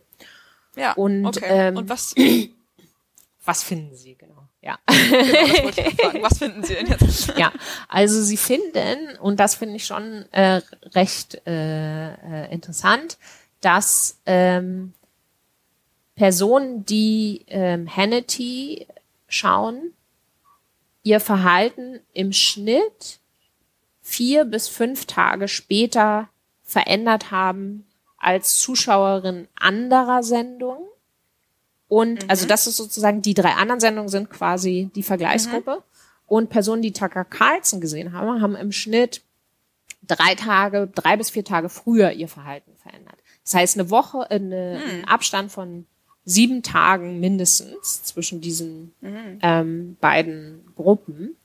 [0.77, 1.47] Ja, Und, okay.
[1.69, 2.47] ähm, und was, genau,
[3.45, 4.49] Was finden Sie, genau.
[4.63, 4.79] Ja.
[4.87, 6.23] fragen.
[6.23, 7.29] Was finden Sie denn jetzt?
[7.37, 7.53] ja,
[7.89, 10.63] also sie finden, und das finde ich schon äh,
[10.95, 13.19] recht äh, äh, interessant,
[13.61, 14.95] dass ähm,
[16.15, 18.87] Personen, die ähm, Hannity
[19.29, 19.93] schauen,
[21.03, 23.19] ihr Verhalten im Schnitt
[24.05, 26.29] vier bis fünf Tage später
[26.63, 27.87] verändert haben
[28.19, 30.87] als Zuschauerin anderer Sendungen.
[31.89, 35.83] Und also das ist sozusagen, die drei anderen Sendungen sind quasi die Vergleichsgruppe.
[36.27, 39.23] Und Personen, die Tucker Carlson gesehen haben, haben im Schnitt
[40.07, 43.17] drei Tage, drei bis vier Tage früher ihr Verhalten verändert.
[43.43, 45.87] Das heißt, eine Woche, äh, eine, ein Abstand von
[46.25, 48.95] sieben Tagen mindestens zwischen diesen
[49.43, 51.37] ähm, beiden Gruppen.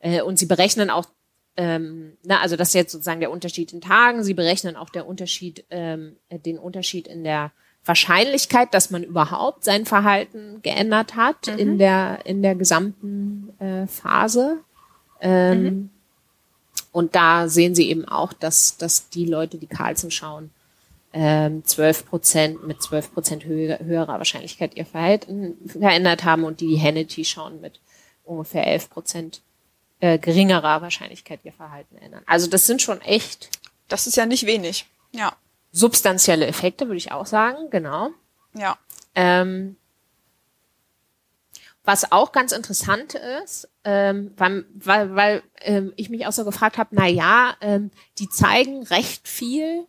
[0.00, 1.06] Äh, und sie berechnen auch,
[1.58, 4.22] ähm, na, also das ist jetzt sozusagen der Unterschied in Tagen.
[4.22, 7.50] Sie berechnen auch der Unterschied, ähm, äh, den Unterschied in der
[7.84, 14.58] Wahrscheinlichkeit, dass man überhaupt sein Verhalten geändert hat in der in der gesamten äh, Phase.
[15.20, 15.90] Ähm, mhm.
[16.92, 20.50] Und da sehen sie eben auch, dass, dass die Leute, die Carlsen schauen,
[21.12, 26.68] ähm, 12 Prozent mit 12 Prozent höher, höherer Wahrscheinlichkeit ihr Verhalten verändert haben und die,
[26.68, 27.80] die Hannity schauen mit
[28.24, 29.42] ungefähr 11 Prozent
[30.00, 32.22] äh, geringerer Wahrscheinlichkeit ihr Verhalten ändern.
[32.26, 33.50] Also das sind schon echt.
[33.88, 34.86] Das ist ja nicht wenig.
[35.12, 35.34] Ja.
[35.72, 38.10] Substanzielle Effekte, würde ich auch sagen, genau.
[38.54, 38.78] Ja.
[39.14, 39.76] Ähm,
[41.88, 46.76] was auch ganz interessant ist, ähm, weil, weil, weil ähm, ich mich auch so gefragt
[46.76, 49.86] habe, na ja, ähm, die zeigen recht viel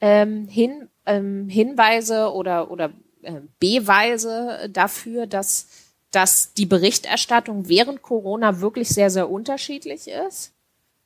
[0.00, 2.92] ähm, hin, ähm, Hinweise oder, oder
[3.22, 5.68] äh, Beweise dafür, dass,
[6.10, 10.52] dass die Berichterstattung während Corona wirklich sehr, sehr unterschiedlich ist.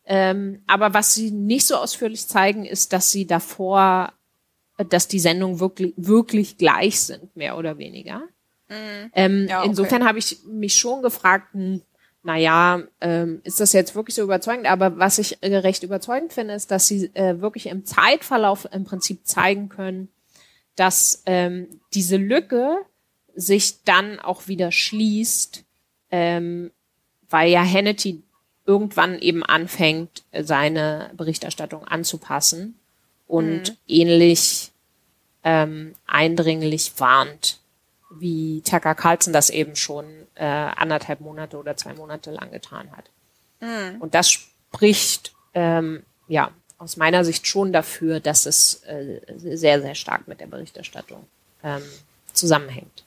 [0.04, 4.12] Ähm, aber was sie nicht so ausführlich zeigen, ist, dass sie davor,
[4.88, 8.22] dass die Sendungen wirklich, wirklich gleich sind, mehr oder weniger.
[8.68, 9.10] Mhm.
[9.14, 9.68] Ähm, ja, okay.
[9.68, 11.82] Insofern habe ich mich schon gefragt, hm,
[12.24, 14.66] naja, ähm, ist das jetzt wirklich so überzeugend?
[14.66, 18.84] Aber was ich äh, recht überzeugend finde, ist, dass sie äh, wirklich im Zeitverlauf im
[18.84, 20.08] Prinzip zeigen können,
[20.76, 22.78] dass ähm, diese Lücke
[23.34, 25.64] sich dann auch wieder schließt,
[26.10, 26.70] ähm,
[27.28, 28.22] weil ja Hannity
[28.66, 32.78] irgendwann eben anfängt, seine Berichterstattung anzupassen
[33.26, 33.76] und mhm.
[33.88, 34.70] ähnlich
[35.42, 37.58] ähm, eindringlich warnt
[38.18, 40.04] wie Tucker Carlson das eben schon
[40.34, 43.10] äh, anderthalb Monate oder zwei Monate lang getan hat.
[43.60, 44.00] Mhm.
[44.00, 49.94] Und das spricht ähm, ja aus meiner Sicht schon dafür, dass es äh, sehr, sehr
[49.94, 51.26] stark mit der Berichterstattung
[51.62, 51.82] ähm,
[52.32, 53.04] zusammenhängt.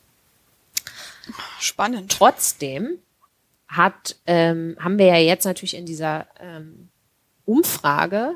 [1.59, 2.11] Spannend.
[2.11, 2.99] Trotzdem
[3.67, 6.89] hat, ähm, haben wir ja jetzt natürlich in dieser ähm,
[7.45, 8.35] Umfrage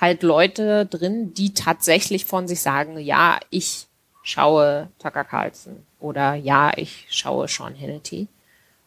[0.00, 3.86] halt Leute drin, die tatsächlich von sich sagen, ja, ich
[4.22, 8.28] schaue Tucker Carlson oder ja, ich schaue Sean Hannity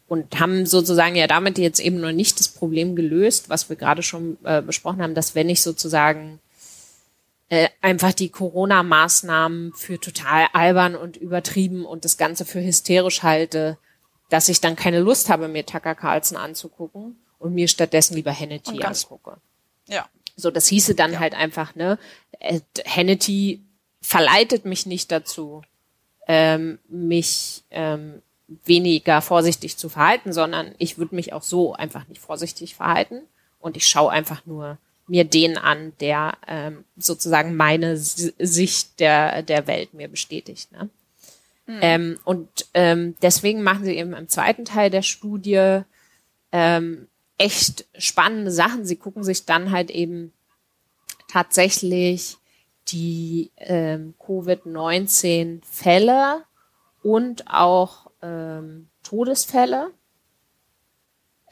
[0.07, 4.03] und haben sozusagen ja damit jetzt eben noch nicht das Problem gelöst, was wir gerade
[4.03, 6.39] schon äh, besprochen haben, dass wenn ich sozusagen
[7.49, 13.77] äh, einfach die Corona-Maßnahmen für total albern und übertrieben und das Ganze für hysterisch halte,
[14.29, 18.81] dass ich dann keine Lust habe, mir Tucker Carlson anzugucken und mir stattdessen lieber Hannity
[18.81, 19.37] angucke.
[19.87, 20.09] Ja.
[20.35, 21.19] So, das hieße dann ja.
[21.19, 21.99] halt einfach, ne,
[22.39, 23.63] äh, Hannity
[24.01, 25.61] verleitet mich nicht dazu,
[26.27, 32.21] ähm, mich ähm, weniger vorsichtig zu verhalten, sondern ich würde mich auch so einfach nicht
[32.21, 33.21] vorsichtig verhalten
[33.59, 34.77] und ich schaue einfach nur
[35.07, 40.71] mir den an, der ähm, sozusagen meine Sicht der, der Welt mir bestätigt.
[40.71, 40.89] Ne?
[41.67, 41.79] Mhm.
[41.81, 45.81] Ähm, und ähm, deswegen machen sie eben im zweiten Teil der Studie
[46.51, 48.85] ähm, echt spannende Sachen.
[48.85, 50.33] Sie gucken sich dann halt eben
[51.27, 52.37] tatsächlich
[52.87, 56.43] die ähm, Covid-19-Fälle
[57.03, 59.91] und auch ähm, Todesfälle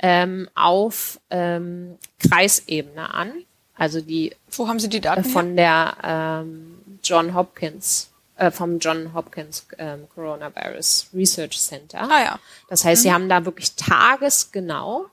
[0.03, 3.31] ähm, auf ähm, Kreisebene an.
[3.73, 5.21] Also die Wo haben Sie die Daten?
[5.21, 12.01] Äh, von der ähm, John Hopkins, äh, vom John Hopkins ähm, Coronavirus Research Center.
[12.01, 12.39] Ah ja.
[12.67, 13.03] Das heißt, mhm.
[13.03, 15.05] sie haben da wirklich tagesgenau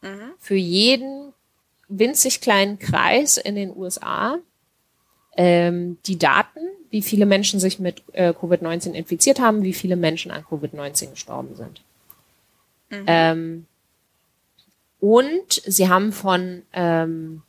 [0.00, 0.32] mhm.
[0.38, 1.32] für jeden
[1.88, 4.38] winzig kleinen Kreis in den USA
[5.36, 6.60] ähm, die Daten,
[6.90, 11.56] wie viele Menschen sich mit äh, Covid-19 infiziert haben, wie viele Menschen an Covid-19 gestorben
[11.56, 11.82] sind.
[12.90, 13.04] Mhm.
[13.06, 13.66] Ähm,
[15.02, 17.42] und sie haben von ähm,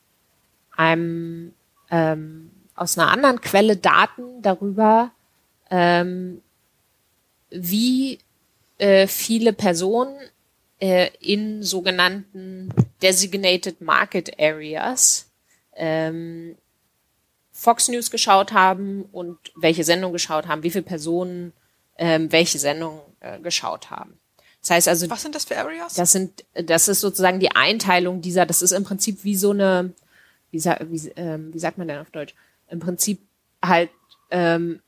[0.76, 1.54] einem
[1.92, 5.12] ähm, aus einer anderen Quelle Daten darüber,
[5.70, 6.42] ähm,
[7.52, 8.18] wie
[8.80, 10.18] äh, viele Personen
[10.80, 12.74] äh, in sogenannten
[13.04, 15.30] Designated Market Areas
[15.76, 16.58] ähm,
[17.52, 21.54] Fox News geschaut haben und welche Sendung geschaut haben, wie viele Personen
[22.00, 24.18] ähm, welche Sendung äh, geschaut haben.
[24.64, 25.10] Das heißt also.
[25.10, 25.94] Was sind das für Areas?
[25.94, 29.94] Das sind, das ist sozusagen die Einteilung dieser, das ist im Prinzip wie so eine,
[30.52, 32.34] wie, wie, ähm, wie sagt man denn auf Deutsch?
[32.70, 33.20] Im Prinzip
[33.64, 33.90] halt,
[34.32, 34.82] ähm,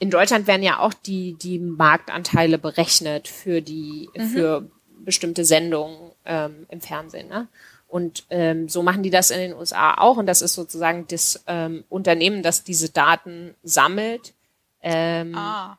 [0.00, 4.28] in Deutschland werden ja auch die, die Marktanteile berechnet für die, mhm.
[4.28, 7.28] für bestimmte Sendungen ähm, im Fernsehen.
[7.28, 7.46] Ne?
[7.86, 10.16] Und ähm, so machen die das in den USA auch.
[10.16, 14.34] Und das ist sozusagen das ähm, Unternehmen, das diese Daten sammelt.
[14.82, 15.78] Ähm, ah.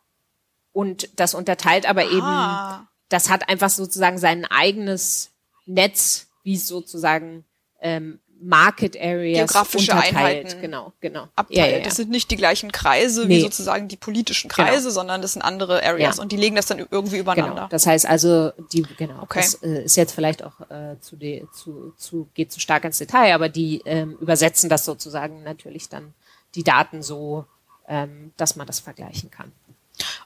[0.76, 2.82] Und das unterteilt aber ah.
[2.82, 5.32] eben, das hat einfach sozusagen sein eigenes
[5.66, 7.46] Netz, wie es sozusagen
[7.80, 10.16] ähm, Market Areas Geografische unterteilt.
[10.18, 10.62] Einheiten.
[10.62, 11.30] Genau, genau.
[11.38, 11.58] Abteilt.
[11.58, 13.38] Ja, ja, Das sind nicht die gleichen Kreise nee.
[13.38, 14.50] wie sozusagen die politischen.
[14.50, 14.90] Kreise, genau.
[14.90, 17.56] sondern das sind andere Areas und die legen das dann irgendwie übereinander.
[17.56, 17.68] Genau.
[17.70, 19.22] Das heißt also, die genau.
[19.22, 19.40] Okay.
[19.40, 22.98] Das äh, ist jetzt vielleicht auch äh, zu, de, zu zu geht zu stark ins
[22.98, 26.14] Detail, aber die ähm, übersetzen das sozusagen natürlich dann
[26.54, 27.46] die Daten so,
[27.88, 29.54] ähm, dass man das vergleichen kann.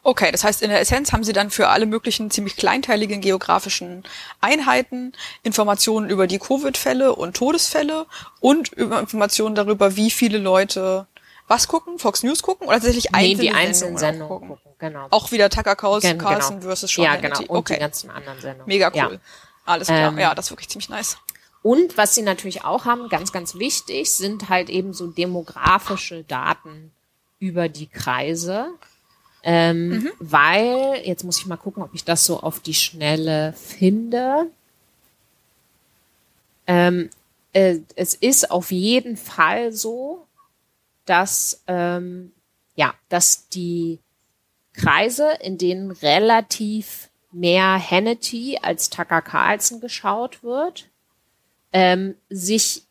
[0.03, 4.03] Okay, das heißt, in der Essenz haben Sie dann für alle möglichen ziemlich kleinteiligen geografischen
[4.41, 5.13] Einheiten
[5.43, 8.05] Informationen über die Covid-Fälle und Todesfälle
[8.39, 11.07] und über Informationen darüber, wie viele Leute
[11.47, 14.75] was gucken, Fox News gucken oder tatsächlich Nee, einzelne die einzelnen Sendungen auch Sendungen gucken,
[14.79, 15.07] genau.
[15.09, 16.67] Auch wieder Tucker Carlson, Gen- Carlson genau.
[16.67, 17.43] versus Sean Ja, Hannity.
[17.43, 17.53] genau.
[17.53, 18.67] Und okay, die ganzen anderen Sendungen.
[18.67, 18.95] mega cool.
[19.13, 19.19] Ja.
[19.65, 20.09] Alles klar.
[20.11, 21.17] Ähm, ja, das ist wirklich ziemlich nice.
[21.61, 26.91] Und was sie natürlich auch haben, ganz, ganz wichtig, sind halt eben so demografische Daten
[27.39, 28.69] über die Kreise.
[29.43, 34.47] Ähm, Weil, jetzt muss ich mal gucken, ob ich das so auf die Schnelle finde.
[36.67, 37.09] Ähm,
[37.53, 40.25] äh, es ist auf jeden Fall so,
[41.05, 42.31] dass, ähm,
[42.75, 43.99] ja, dass die
[44.73, 50.87] Kreise, in denen relativ mehr Hannity als Tucker Carlson geschaut wird,
[51.73, 52.83] ähm, sich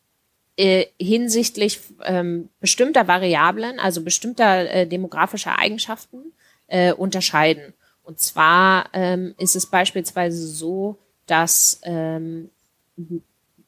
[0.59, 6.32] äh, hinsichtlich ähm, bestimmter Variablen, also bestimmter äh, demografischer Eigenschaften
[6.66, 7.74] äh, unterscheiden.
[8.02, 12.50] Und zwar ähm, ist es beispielsweise so, dass ähm,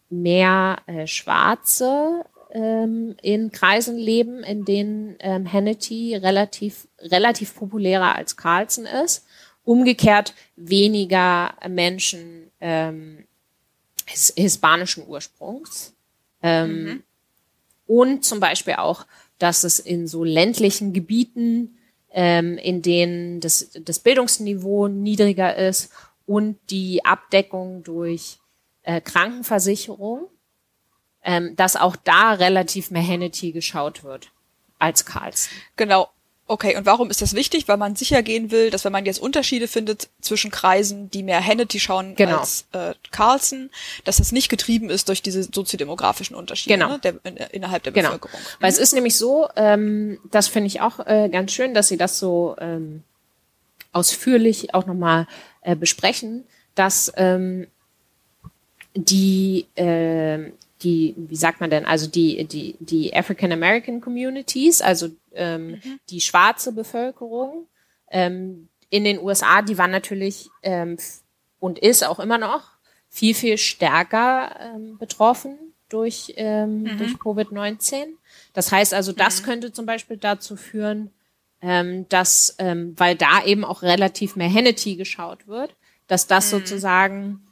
[0.09, 8.37] mehr äh, Schwarze ähm, in Kreisen leben, in denen ähm, Hannity relativ, relativ populärer als
[8.37, 9.25] Carlson ist.
[9.63, 13.27] Umgekehrt weniger Menschen ähm,
[14.07, 15.95] his hispanischen Ursprungs.
[16.43, 17.03] Ähm,
[17.87, 19.05] Und zum Beispiel auch,
[19.39, 21.77] dass es in so ländlichen Gebieten,
[22.13, 25.93] ähm, in denen das, das Bildungsniveau niedriger ist
[26.25, 28.39] und die Abdeckung durch
[28.83, 30.29] äh, Krankenversicherung,
[31.25, 34.31] ähm, dass auch da relativ mehr Hannity geschaut wird
[34.79, 35.53] als Carlson.
[35.75, 36.09] Genau.
[36.51, 37.69] Okay, und warum ist das wichtig?
[37.69, 41.47] Weil man sicher gehen will, dass wenn man jetzt Unterschiede findet zwischen Kreisen, die mehr
[41.47, 42.39] Hannity schauen Genau.
[42.39, 43.71] als äh, Carlson,
[44.05, 46.89] dass das nicht getrieben ist durch diese soziodemografischen Unterschiede Genau.
[46.89, 48.09] ne, der, in, innerhalb der Genau.
[48.09, 48.41] Bevölkerung.
[48.59, 51.97] Weil es ist nämlich so, ähm, das finde ich auch äh, ganz schön, dass Sie
[51.97, 53.05] das so ähm,
[53.93, 55.29] ausführlich auch nochmal
[55.61, 56.43] äh, besprechen,
[56.75, 57.69] dass ähm,
[58.97, 60.51] die, äh,
[60.83, 66.21] die, wie sagt man denn, also die, die, die African American Communities, also ähm, die
[66.21, 67.67] schwarze Bevölkerung
[68.11, 70.97] ähm, in den USA, die waren natürlich ähm,
[71.59, 72.71] und ist auch immer noch
[73.09, 75.57] viel, viel stärker ähm, betroffen
[75.89, 78.07] durch, ähm, durch Covid-19.
[78.53, 81.11] Das heißt also, das könnte zum Beispiel dazu führen,
[81.63, 85.75] ähm, dass, ähm, weil da eben auch relativ mehr Hannity geschaut wird,
[86.07, 87.47] dass das sozusagen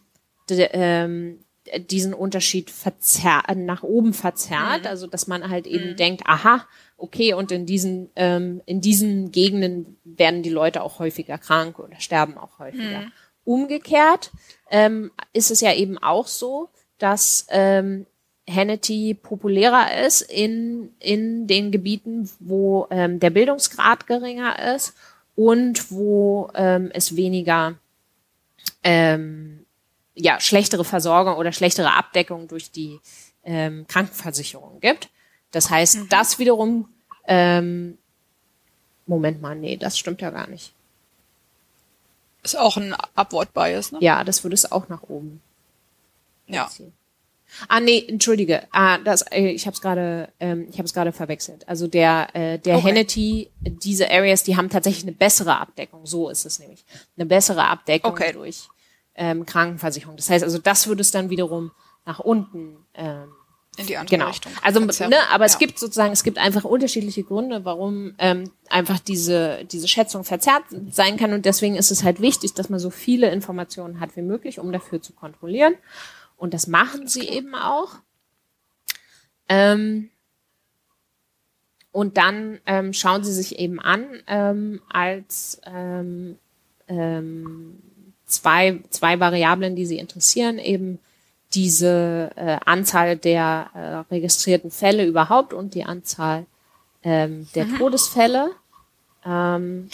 [0.49, 1.45] d- ähm,
[1.91, 6.66] diesen Unterschied verzerrt, nach oben verzerrt, also dass man halt eben denkt, aha,
[6.97, 12.01] okay, und in diesen, ähm, in diesen Gegenden werden die Leute auch häufiger krank oder
[12.01, 13.05] sterben auch häufiger.
[13.45, 14.31] Umgekehrt
[14.71, 18.07] ähm, ist es ja eben auch so, dass ähm,
[18.49, 24.95] Hannity populärer ist in, in den Gebieten, wo ähm, der Bildungsgrad geringer ist
[25.37, 27.77] und wo ähm, es weniger
[28.83, 29.57] ähm,
[30.19, 33.01] ja, schlechtere Versorgung oder schlechtere Abdeckung durch die
[33.45, 35.09] ähm, Krankenversicherung gibt.
[35.53, 36.89] Das heißt, das wiederum,
[37.27, 37.97] ähm,
[39.07, 40.73] Moment mal, nee, das stimmt ja gar nicht.
[42.43, 43.99] Ist auch ein Upward-Bias, ne?
[44.01, 45.41] Ja, das würde es auch nach oben
[46.47, 46.69] Ja.
[46.69, 46.93] ziehen.
[47.69, 48.66] Ah, nee, entschuldige.
[48.73, 51.66] Ah, das, äh, ich habe es gerade, ähm, ich habe es gerade verwechselt.
[51.66, 52.89] Also der, äh, der Okay.
[52.89, 56.05] Hannity, diese Areas, die haben tatsächlich eine bessere Abdeckung.
[56.07, 56.85] So ist es nämlich.
[57.16, 58.33] Eine bessere Abdeckung Okay.
[58.33, 58.69] durch
[59.19, 60.16] ähm, Krankenversicherung.
[60.16, 61.73] Das heißt also, das würde es dann wiederum
[62.07, 63.29] nach unten ähm,
[63.77, 64.29] In die andere Genau.
[64.29, 64.53] Richtung.
[64.62, 65.59] Also, ne, aber es Ja.
[65.59, 71.16] gibt sozusagen, es gibt einfach unterschiedliche Gründe, warum ähm, einfach diese, diese Schätzung verzerrt sein
[71.16, 71.33] kann.
[71.33, 74.73] Und deswegen ist es halt wichtig, dass man so viele Informationen hat wie möglich, um
[74.73, 75.75] dafür zu kontrollieren.
[76.37, 77.97] Und das machen sie eben auch.
[79.49, 80.11] Ähm,
[81.91, 86.39] und dann ähm, schauen sie sich eben an ähm, als ähm,
[86.87, 87.83] ähm,
[88.29, 90.99] zwei, zwei Variablen, die sie interessieren, eben
[91.55, 96.47] diese äh, Anzahl der äh, registrierten Fälle überhaupt und die Anzahl
[97.03, 98.51] ähm, der Todesfälle.
[99.24, 99.89] Ähm,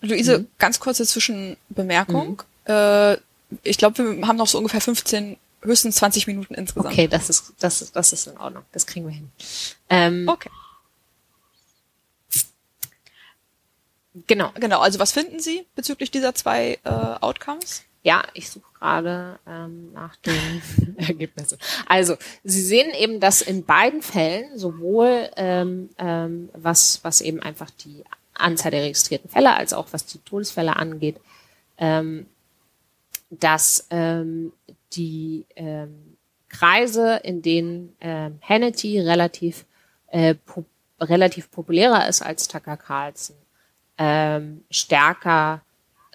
[0.00, 0.46] Luise, Mhm.
[0.58, 2.42] ganz kurze Zwischenbemerkung.
[2.66, 3.16] Äh,
[3.64, 6.92] ich glaube, wir haben noch so ungefähr 15, höchstens 20 Minuten insgesamt.
[6.94, 8.62] okay, das ist, das ist, das ist in Ordnung.
[8.72, 9.30] Das kriegen wir hin.
[9.90, 10.50] Ähm, Okay.
[14.26, 14.50] Genau.
[14.54, 17.84] Genau, also was finden Sie bezüglich dieser zwei äh, Outcomes?
[18.02, 21.58] Ja, ich suche gerade ähm, nach den Ergebnissen.
[21.86, 27.70] Also, Sie sehen eben, dass in beiden Fällen sowohl ähm, ähm, was, was eben einfach
[27.70, 28.04] die
[28.34, 31.16] Anzahl der registrierten Fälle als auch was die Todesfälle angeht,
[31.76, 32.26] ähm,
[33.30, 34.52] dass ähm,
[34.92, 36.16] die ähm,
[36.48, 39.66] Kreise, in denen ähm, Hannity relativ,
[40.08, 40.64] äh, po
[41.00, 43.36] relativ populärer ist als Tucker Carlson,
[43.98, 45.62] ähm, stärker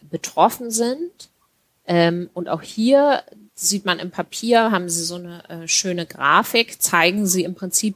[0.10, 1.30] betroffen sind.
[1.86, 3.24] Ähm, und auch hier
[3.56, 7.96] sieht man im Papier, haben sie so eine äh, schöne Grafik, zeigen sie im Prinzip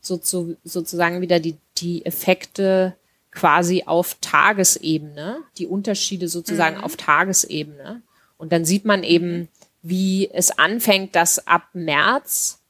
[0.00, 2.96] so, so, sozusagen wieder die, die Effekte
[3.32, 6.84] quasi auf Tagesebene, die Unterschiede sozusagen mhm.
[6.84, 8.02] auf Tagesebene.
[8.38, 9.48] Und dann sieht man eben,
[9.82, 12.60] wie es anfängt, dass ab März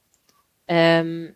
[0.67, 1.33] ähm,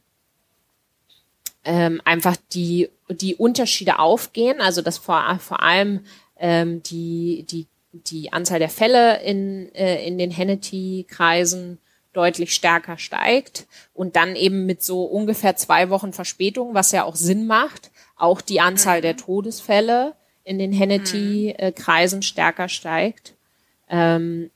[1.64, 6.01] ähm, einfach die, die Unterschiede aufgehen, also dass vor, vor allem
[6.38, 11.78] ähm, die, die, die Anzahl der Fälle in, äh, in den Hannity-Kreisen
[12.14, 17.16] deutlich stärker steigt und dann eben mit so ungefähr zwei Wochen Verspätung, was ja auch
[17.16, 19.03] Sinn macht, auch die Anzahl mhm.
[19.03, 23.34] der Todesfälle in den Hannity-Kreisen stärker steigt.
[23.89, 24.49] Ähm,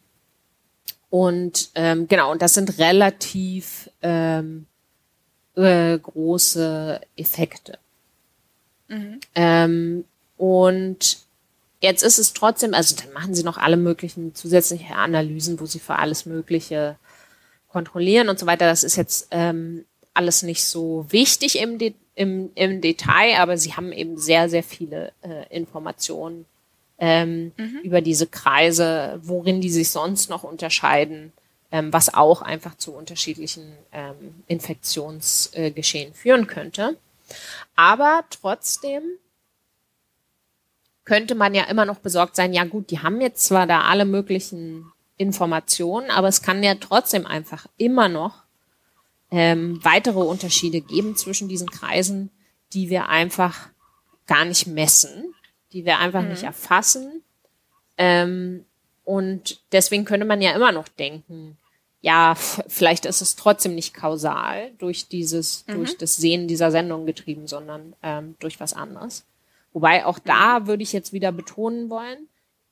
[1.10, 4.66] und ähm, genau, und das sind relativ ähm,
[5.56, 7.78] äh, große Effekte.
[8.88, 9.20] Mhm.
[9.36, 10.06] Ähm,
[10.38, 11.18] und
[11.82, 15.80] jetzt ist es trotzdem, also dann machen sie noch alle möglichen zusätzliche Analysen, wo sie
[15.80, 16.98] für alles Mögliche
[17.70, 18.66] kontrollieren und so weiter.
[18.66, 23.74] Das ist jetzt ähm, alles nicht so wichtig im, De im, im Detail, aber sie
[23.74, 26.46] haben eben sehr, sehr viele äh, Informationen
[26.98, 27.80] ähm, mhm.
[27.84, 31.34] über diese Kreise, worin die sich sonst noch unterscheiden
[31.72, 36.98] ähm, was auch einfach zu unterschiedlichen ähm, Infektionsgeschehen äh, führen könnte.
[37.76, 39.04] Aber trotzdem
[41.04, 44.06] könnte man ja immer noch besorgt sein, ja gut, die haben jetzt zwar da alle
[44.06, 48.44] möglichen Informationen, aber es kann ja trotzdem einfach immer noch
[49.32, 52.32] ähm, weitere Unterschiede geben zwischen diesen Kreisen,
[52.74, 53.70] die wir einfach
[54.28, 55.34] gar nicht messen,
[55.72, 56.30] die wir einfach mhm.
[56.30, 57.24] nicht erfassen.
[57.98, 58.66] Ähm,
[59.06, 61.58] und deswegen könnte man ja immer noch denken,
[62.02, 62.36] ja,
[62.68, 65.76] vielleicht ist es trotzdem nicht kausal durch dieses, mhm.
[65.76, 69.26] durch das Sehen dieser Sendung getrieben, sondern ähm, durch was anderes.
[69.74, 72.28] Wobei auch da würde ich jetzt wieder betonen wollen,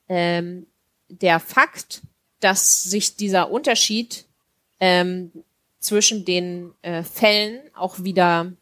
[0.08, 0.66] ähm,
[1.08, 2.02] der Fakt,
[2.40, 4.24] dass sich dieser Unterschied
[4.80, 5.30] ähm,
[5.80, 8.52] zwischen den äh, Fällen auch wieder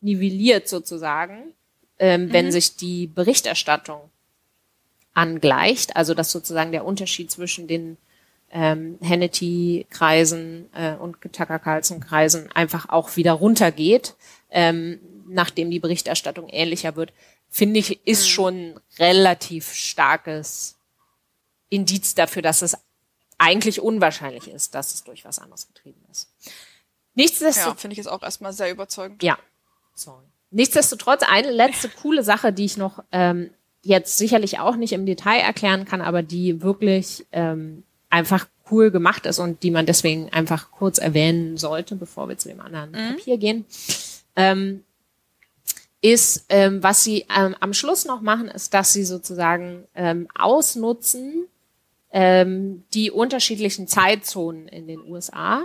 [0.00, 1.54] nivelliert sozusagen,
[1.98, 2.32] ähm, mhm.
[2.32, 4.00] wenn sich die Berichterstattung
[5.14, 7.96] angleicht, also dass sozusagen der Unterschied zwischen den
[8.50, 14.14] ähm, Hannity-Kreisen äh, und Tucker Carlson-Kreisen einfach auch wieder runtergeht,
[14.50, 17.12] ähm, nachdem die Berichterstattung ähnlicher wird,
[17.48, 18.28] finde ich, ist mhm.
[18.28, 20.76] schon relativ starkes
[21.68, 22.76] Indiz dafür, dass es
[23.38, 26.30] eigentlich unwahrscheinlich ist, dass es durch was anderes getrieben ist.
[27.14, 27.74] Nichtsdestotrotz.
[27.74, 29.22] Ja, finde ich es auch erstmal sehr überzeugend.
[29.22, 29.38] Ja.
[29.94, 30.24] Sorry.
[30.50, 33.50] Nichtsdestotrotz eine letzte coole Sache, die ich noch ähm,
[33.82, 39.26] jetzt sicherlich auch nicht im Detail erklären kann, aber die wirklich ähm, einfach cool gemacht
[39.26, 43.16] ist und die man deswegen einfach kurz erwähnen sollte, bevor wir zu dem anderen mhm.
[43.16, 43.64] Papier gehen,
[44.36, 44.84] ähm,
[46.00, 51.46] ist, ähm, was sie ähm, am Schluss noch machen, ist, dass sie sozusagen ähm, ausnutzen
[52.12, 55.62] ähm, die unterschiedlichen Zeitzonen in den USA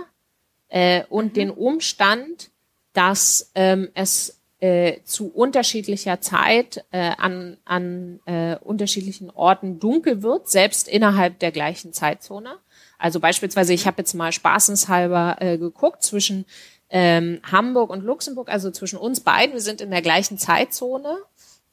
[0.68, 1.34] äh, und mhm.
[1.34, 2.50] den Umstand,
[2.92, 10.48] dass ähm, es äh, zu unterschiedlicher Zeit äh, an, an äh, unterschiedlichen Orten dunkel wird,
[10.48, 12.56] selbst innerhalb der gleichen Zeitzone.
[12.98, 16.44] Also beispielsweise, ich habe jetzt mal spaßenshalber äh, geguckt zwischen
[16.90, 21.18] ähm, Hamburg und Luxemburg, also zwischen uns beiden, wir sind in der gleichen Zeitzone,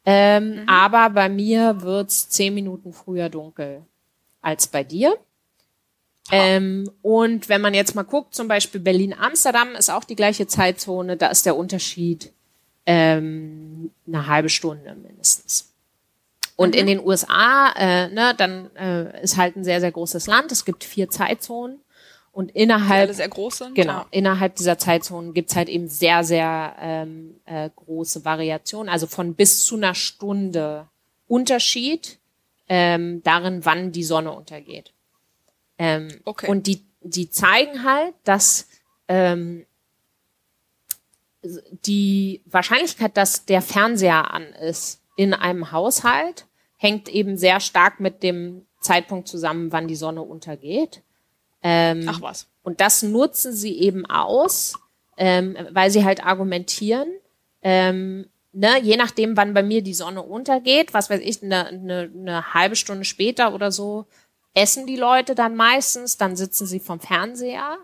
[0.06, 0.70] ähm, mhm.
[0.70, 3.82] aber bei mir wird's zehn Minuten früher dunkel
[4.42, 5.18] als bei dir.
[6.32, 11.18] Ähm, und wenn man jetzt mal guckt, zum Beispiel Berlin-Amsterdam ist auch die gleiche Zeitzone,
[11.18, 12.32] da ist der Unterschied
[12.86, 15.72] ähm, eine halbe Stunde mindestens.
[16.56, 16.80] Und mhm.
[16.80, 20.52] in den USA, äh, ne, dann äh, ist halt ein sehr, sehr großes Land.
[20.52, 21.80] Es gibt vier Zeitzonen.
[22.32, 24.08] Und innerhalb, sehr groß sind, genau, ja.
[24.12, 28.90] innerhalb dieser Zeitzonen gibt's halt eben sehr, sehr ähm, äh, große Variationen.
[28.90, 30.88] Also von bis zu einer Stunde
[31.28, 32.20] Unterschied
[32.68, 34.92] ähm, darin, wann die Sonne untergeht.
[35.78, 36.48] Ähm, okay.
[36.50, 38.68] Und die, die zeigen halt, dass
[39.08, 39.66] ähm,
[41.86, 46.46] die Wahrscheinlichkeit, dass der Fernseher an ist in einem Haushalt,
[46.78, 51.02] hängt eben sehr stark mit dem Zeitpunkt zusammen, wann die Sonne untergeht.
[51.64, 52.48] Ähm, Ach was.
[52.64, 54.76] Und das nutzen sie eben aus,
[55.18, 57.08] ähm, weil sie halt argumentieren,
[57.62, 62.12] ähm, ne, je nachdem, wann bei mir die Sonne untergeht, was weiß ich, eine, eine,
[62.14, 64.06] eine halbe Stunde später oder so,
[64.54, 67.78] essen die Leute dann meistens, dann sitzen sie vom Fernseher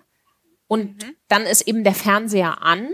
[0.68, 1.16] und mhm.
[1.28, 2.90] dann ist eben der Fernseher an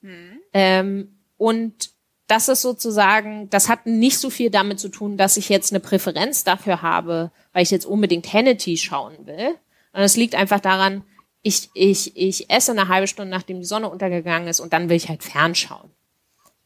[0.00, 0.40] Mhm.
[0.52, 1.90] Ähm, und
[2.26, 5.80] das ist sozusagen, das hat nicht so viel damit zu tun, dass ich jetzt eine
[5.80, 9.56] Präferenz dafür habe, weil ich jetzt unbedingt Hannity schauen will.
[9.92, 11.02] Und es liegt einfach daran,
[11.42, 14.96] ich, ich, ich esse eine halbe Stunde, nachdem die Sonne untergegangen ist und dann will
[14.96, 15.90] ich halt fernschauen.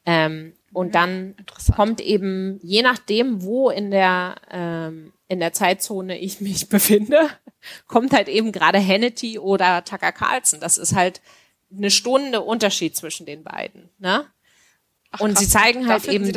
[0.05, 1.35] Ähm, Und dann
[1.77, 7.31] kommt eben, je nachdem, wo in der, ähm, in der Zeitzone ich mich befinde,
[7.87, 10.61] kommt halt eben gerade Hannity oder Tucker Carlson.
[10.61, 11.23] Das ist halt
[11.77, 13.91] eine Stunde Unterschied zwischen den beiden.
[13.99, 14.27] Ne?
[15.11, 15.45] Ach, und krass.
[15.45, 16.31] sie zeigen halt eben,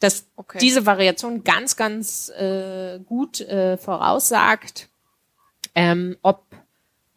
[0.00, 0.58] dass okay.
[0.58, 4.88] diese Variation ganz, ganz äh, gut äh, voraussagt,
[5.74, 6.46] ähm, ob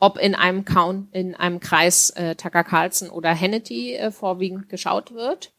[0.02, 5.14] ob in einem Count, in einem Kreis äh, Tucker Carlson oder Hannity äh, vorwiegend geschaut
[5.14, 5.54] wird.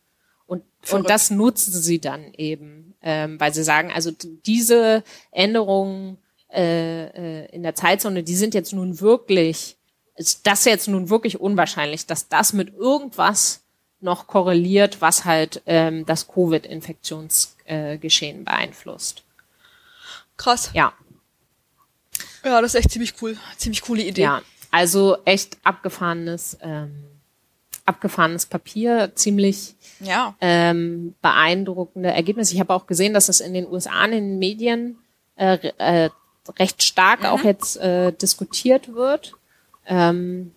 [0.47, 6.19] Und, und das nutzen sie dann eben, ähm, weil sie sagen, also diese Änderungen
[6.53, 7.05] äh,
[7.45, 9.77] äh, in der Zeitzone, die sind jetzt nun wirklich,
[10.17, 13.61] ist das jetzt nun wirklich unwahrscheinlich, dass das mit irgendwas
[14.01, 19.23] noch korreliert, was halt ähm, das Covid-Infektionsgeschehen äh, beeinflusst.
[20.37, 20.71] Krass.
[20.75, 20.93] Ja.
[22.45, 23.37] Ja, das ist echt ziemlich cool.
[23.57, 24.23] Ziemlich coole Idee.
[24.23, 24.43] Ja,
[24.73, 27.05] also echt abgefahrenes, ähm,
[27.85, 30.35] abgefahrenes Papier, ziemlich ja.
[30.41, 32.55] ähm, beeindruckende Ergebnisse.
[32.55, 34.99] Ich habe auch gesehen, dass es in den USA in den Medien
[35.37, 36.11] äh, äh,
[36.59, 37.27] recht stark mhm.
[37.27, 39.35] auch jetzt äh, diskutiert wird.
[39.87, 40.53] Ähm,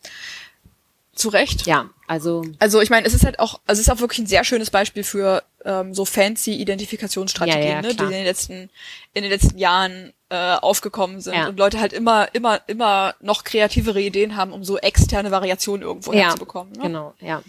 [1.13, 1.65] Zu Recht.
[1.65, 2.43] Ja, also.
[2.59, 4.69] Also ich meine, es ist halt auch, also es ist auch wirklich ein sehr schönes
[4.69, 8.69] Beispiel für ähm, so fancy Identifikationsstrategien, ja, ja, ne, die in den letzten
[9.13, 11.47] in den letzten Jahren äh, aufgekommen sind ja.
[11.47, 16.13] und Leute halt immer immer immer noch kreativere Ideen haben, um so externe Variationen irgendwo
[16.13, 16.73] ja, herzubekommen.
[16.73, 16.83] Ne?
[16.83, 17.41] Genau, ja.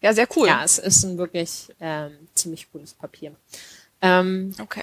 [0.00, 0.48] Ja, sehr cool.
[0.48, 3.32] Ja, es ist ein wirklich ähm, ziemlich cooles Papier.
[4.02, 4.82] Ähm, okay.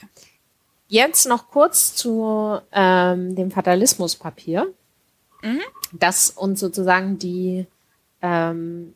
[0.88, 4.74] Jetzt noch kurz zu ähm, dem Fatalismuspapier,
[5.42, 5.62] mhm.
[5.92, 7.66] das uns sozusagen die
[8.22, 8.94] ähm,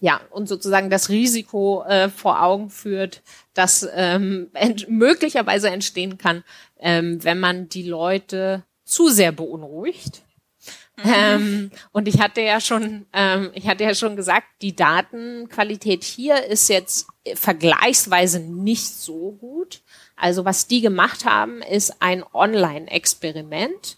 [0.00, 3.22] ja, und sozusagen das Risiko äh, vor Augen führt,
[3.54, 6.44] das ähm, ent möglicherweise entstehen kann,
[6.78, 10.20] ähm, wenn man die Leute zu sehr beunruhigt.
[10.96, 11.12] Mhm.
[11.14, 16.44] Ähm, und ich hatte ja schon, ähm, ich hatte ja schon gesagt, die Datenqualität hier
[16.44, 19.80] ist jetzt vergleichsweise nicht so gut.
[20.16, 23.96] Also was die gemacht haben, ist ein Online-Experiment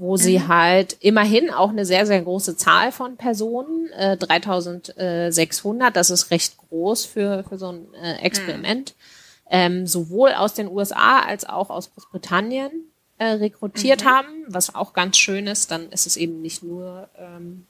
[0.00, 0.48] wo sie mhm.
[0.48, 6.56] halt immerhin auch eine sehr, sehr große Zahl von Personen, äh, 3600, das ist recht
[6.56, 9.50] groß für, für so ein äh, Experiment, mhm.
[9.50, 12.70] ähm, sowohl aus den USA als auch aus Großbritannien
[13.18, 14.08] äh, rekrutiert mhm.
[14.08, 17.66] haben, was auch ganz schön ist, dann ist es eben nicht nur ähm,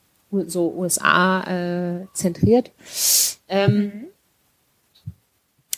[0.47, 2.71] so USA äh, zentriert.
[3.49, 4.07] Ähm, mhm.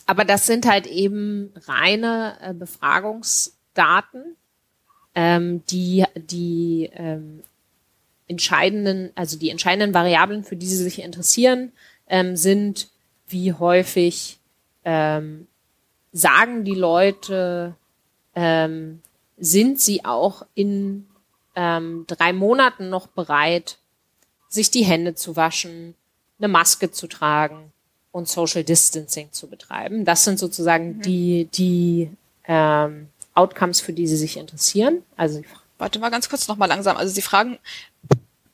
[0.05, 4.35] Aber das sind halt eben reine äh, Befragungsdaten
[5.15, 7.43] ähm, die die ähm,
[8.27, 11.71] entscheidenden, also die entscheidenden Variablen, für die sie sich interessieren,
[12.07, 12.89] ähm, sind,
[13.27, 14.39] wie häufig
[14.85, 15.47] ähm,
[16.11, 17.75] sagen die Leute,
[18.35, 19.01] ähm,
[19.37, 21.07] sind sie auch in
[21.55, 23.77] ähm, drei Monaten noch bereit,
[24.47, 25.95] sich die Hände zu waschen,
[26.39, 27.71] eine Maske zu tragen
[28.11, 30.05] und Social Distancing zu betreiben.
[30.05, 31.01] Das sind sozusagen mhm.
[31.01, 32.09] die, die
[32.45, 35.03] ähm, Outcomes, für die sie sich interessieren.
[35.17, 35.41] Also
[35.83, 36.95] Warte mal ganz kurz nochmal langsam.
[36.95, 37.59] Also Sie fragen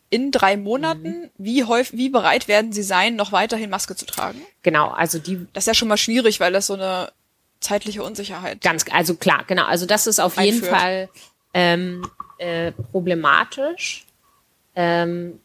[0.09, 1.29] in drei Monaten, mhm.
[1.37, 4.41] wie häufig, wie bereit werden Sie sein, noch weiterhin Maske zu tragen?
[4.63, 5.45] Genau, also die.
[5.53, 7.11] Das ist ja schon mal schwierig, weil das so eine
[7.59, 8.61] zeitliche Unsicherheit.
[8.61, 9.65] Ganz, also klar, genau.
[9.65, 10.63] Also das ist auf einführt.
[10.63, 11.09] jeden Fall
[11.53, 12.09] ähm,
[12.39, 14.05] äh, problematisch.
[14.75, 15.39] Ähm,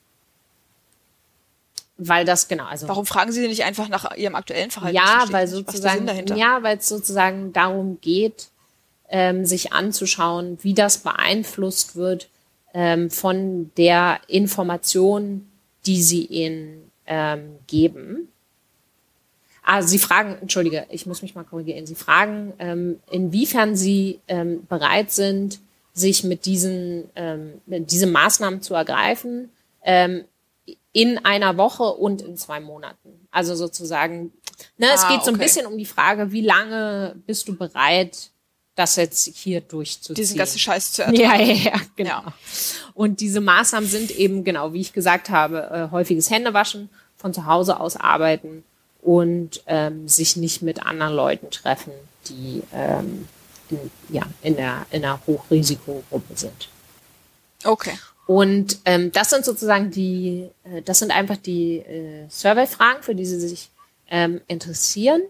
[1.97, 5.47] weil das genau also warum fragen Sie nicht einfach nach Ihrem aktuellen Verhalten ja weil
[5.47, 8.49] sozusagen ja weil es sozusagen darum geht
[9.15, 12.29] ähm, sich anzuschauen, wie das beeinflusst wird
[12.75, 15.47] ähm, von der Information,
[15.87, 18.27] die sie ihnen ähm, geben.
[19.63, 21.87] Ah, Sie fragen, entschuldige, ich muss mich mal korrigieren.
[21.87, 25.61] Sie fragen, ähm, inwiefern Sie ähm, bereit sind,
[25.93, 29.49] sich mit diesen ähm, diese Maßnahmen zu ergreifen
[29.85, 30.25] ähm,
[30.93, 33.29] in einer Woche und in zwei Monaten.
[33.31, 34.33] Also sozusagen,
[34.77, 38.33] ne, ah, es geht so ein bisschen um die Frage, wie lange bist du bereit,
[38.75, 40.15] das jetzt hier durchzuziehen.
[40.17, 41.21] Diesen ganzen Scheiß zu ertragen.
[41.21, 42.11] Ja, ja, ja, genau.
[42.11, 42.35] Ja.
[42.95, 47.47] Und diese Maßnahmen sind eben, genau, wie ich gesagt habe, äh, häufiges Händewaschen, von zu
[47.47, 48.65] Hause aus arbeiten
[49.01, 51.93] und ähm, sich nicht mit anderen Leuten treffen,
[52.29, 53.29] die ähm,
[53.71, 56.69] in, ja, in, der, in einer Hochrisikogruppe sind.
[57.65, 57.99] Okay.
[58.27, 63.27] Und ähm, das sind sozusagen die, äh, das sind einfach die äh, Survey-Fragen, für die
[63.27, 63.71] Sie sich
[64.11, 65.23] ähm, interessieren.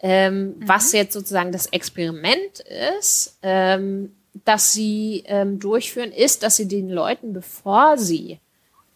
[0.00, 0.68] Ähm, mhm.
[0.68, 2.60] Was jetzt sozusagen das Experiment
[2.98, 8.38] ist, ähm, das sie ähm, durchführen, ist, dass sie den Leuten, bevor sie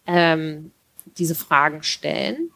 [0.05, 0.71] ähm,
[1.17, 2.51] diese Fragen stellen,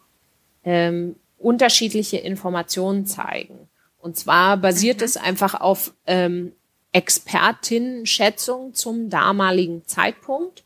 [0.64, 3.68] ähm, unterschiedliche Informationen zeigen.
[4.00, 5.06] Und zwar basiert mhm.
[5.06, 6.54] es einfach auf ähm,
[6.91, 10.64] Expertinnen-Schätzungen zum damaligen Zeitpunkt,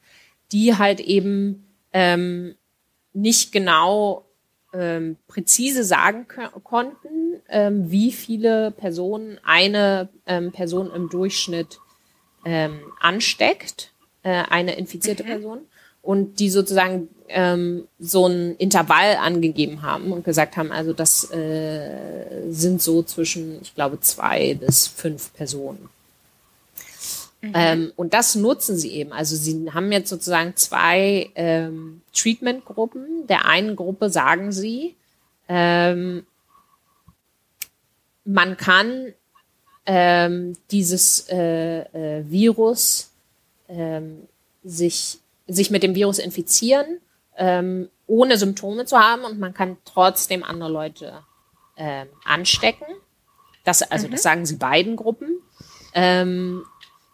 [0.52, 2.56] die halt eben ähm,
[3.14, 4.26] nicht genau
[4.74, 6.28] ähm, präzise sagen
[6.64, 11.80] konnten, ähm, wie viele Personen eine ähm, Person im Durchschnitt
[12.46, 13.92] ähm, ansteckt,
[14.24, 15.28] äh, eine infizierte mhm.
[15.28, 15.60] Person,
[16.02, 22.50] und die sozusagen ähm, so ein Intervall angegeben haben und gesagt haben, also das äh,
[22.50, 25.90] sind so zwischen, ich glaube, zwei bis fünf Personen.
[27.42, 27.52] Mhm.
[27.54, 29.12] Ähm, und das nutzen sie eben.
[29.14, 33.28] Also sie haben jetzt sozusagen zwei ähm, Treatment-Gruppen.
[33.28, 34.96] Der einen Gruppe sagen sie,
[35.48, 36.26] ähm,
[38.24, 39.14] man kann
[39.86, 43.12] ähm, dieses äh, äh, Virus
[43.68, 44.28] ähm,
[44.64, 47.00] sich, sich mit dem Virus infizieren,
[47.38, 51.24] ähm, ohne Symptome zu haben und man kann trotzdem andere Leute
[51.78, 52.86] ähm, anstecken.
[53.64, 54.12] Das, also mhm.
[54.12, 55.42] das sagen sie beiden Gruppen.
[55.94, 56.64] Ähm,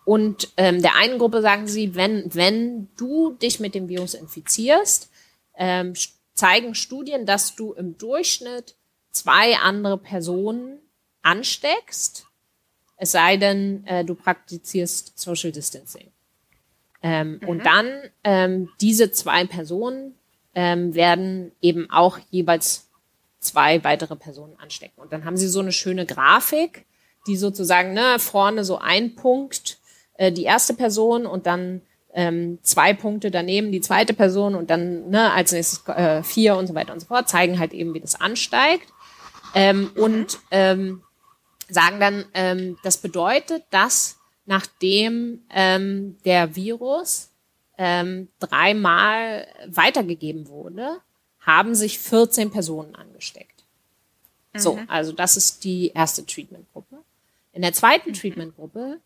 [0.06, 5.10] und ähm, der einen Gruppe sagen sie, wenn, wenn du dich mit dem Virus infizierst,
[5.58, 5.94] ähm,
[6.34, 8.76] zeigen Studien, dass du im Durchschnitt
[9.12, 10.80] zwei andere Personen
[11.26, 12.26] ansteckst,
[12.98, 16.12] es sei denn, äh, du praktizierst Social Distancing.
[17.02, 17.48] Ähm, mhm.
[17.48, 20.16] Und dann ähm, diese zwei Personen
[20.54, 22.88] ähm, werden eben auch jeweils
[23.40, 25.02] zwei weitere Personen anstecken.
[25.02, 26.86] Und dann haben sie so eine schöne Grafik,
[27.28, 29.78] die sozusagen ne, vorne so ein Punkt
[30.16, 31.82] äh, die erste Person und dann
[32.14, 36.68] ähm, zwei Punkte daneben die zweite Person und dann ne, als nächstes äh, vier und
[36.68, 38.88] so weiter und so fort, zeigen halt eben, wie das ansteigt.
[39.54, 40.02] Ähm, mhm.
[40.02, 41.02] Und ähm,
[41.70, 47.32] sagen dann, ähm, das bedeutet, dass nachdem ähm, der Virus
[47.78, 51.02] ähm, dreimal weitergegeben wurde,
[51.40, 53.64] haben sich 14 Personen angesteckt.
[54.54, 54.60] Mhm.
[54.60, 56.98] So, also das ist die erste Treatment-Gruppe.
[57.54, 58.14] In der zweiten mhm.
[58.14, 59.00] Treatment-Gruppe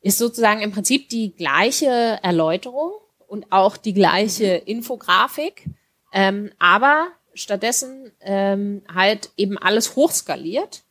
[0.00, 2.92] ist sozusagen im Prinzip die gleiche Erläuterung
[3.28, 5.64] und auch die gleiche Infografik,
[6.12, 10.82] ähm, aber stattdessen ähm, halt eben alles hochskaliert.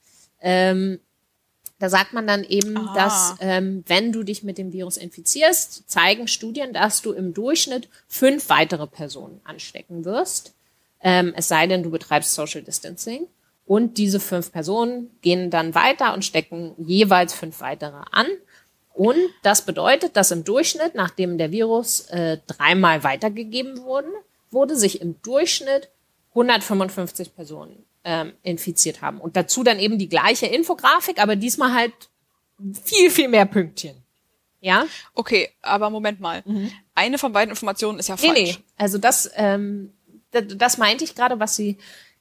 [0.42, 1.00] Ähm,
[1.82, 2.94] da sagt man dann eben, ah.
[2.96, 7.90] dass ähm, wenn du dich mit dem Virus infizierst, zeigen Studien, dass du im Durchschnitt
[8.08, 10.54] fünf weitere Personen anstecken wirst.
[11.02, 13.26] Ähm, es sei denn, du betreibst Social Distancing.
[13.66, 18.28] Und diese fünf Personen gehen dann weiter und stecken jeweils fünf weitere an.
[18.94, 24.10] Und das bedeutet, dass im Durchschnitt, nachdem der Virus äh, dreimal weitergegeben wurde,
[24.52, 25.90] wurde sich im Durchschnitt
[26.32, 29.20] 155 Personen ähm, infiziert haben.
[29.20, 31.94] Und dazu dann eben die gleiche Infografik, aber diesmal halt
[32.84, 33.96] viel, viel mehr Pünktchen.
[34.60, 34.86] Ja?
[35.14, 36.44] Okay, aber Moment mal.
[36.46, 36.72] Mhm.
[36.96, 38.34] Eine von beiden Informationen ist ja falsch.
[38.34, 38.58] Nee, nee.
[38.78, 39.92] Also das, ähm,
[40.32, 41.78] das, das meinte ich gerade, was Sie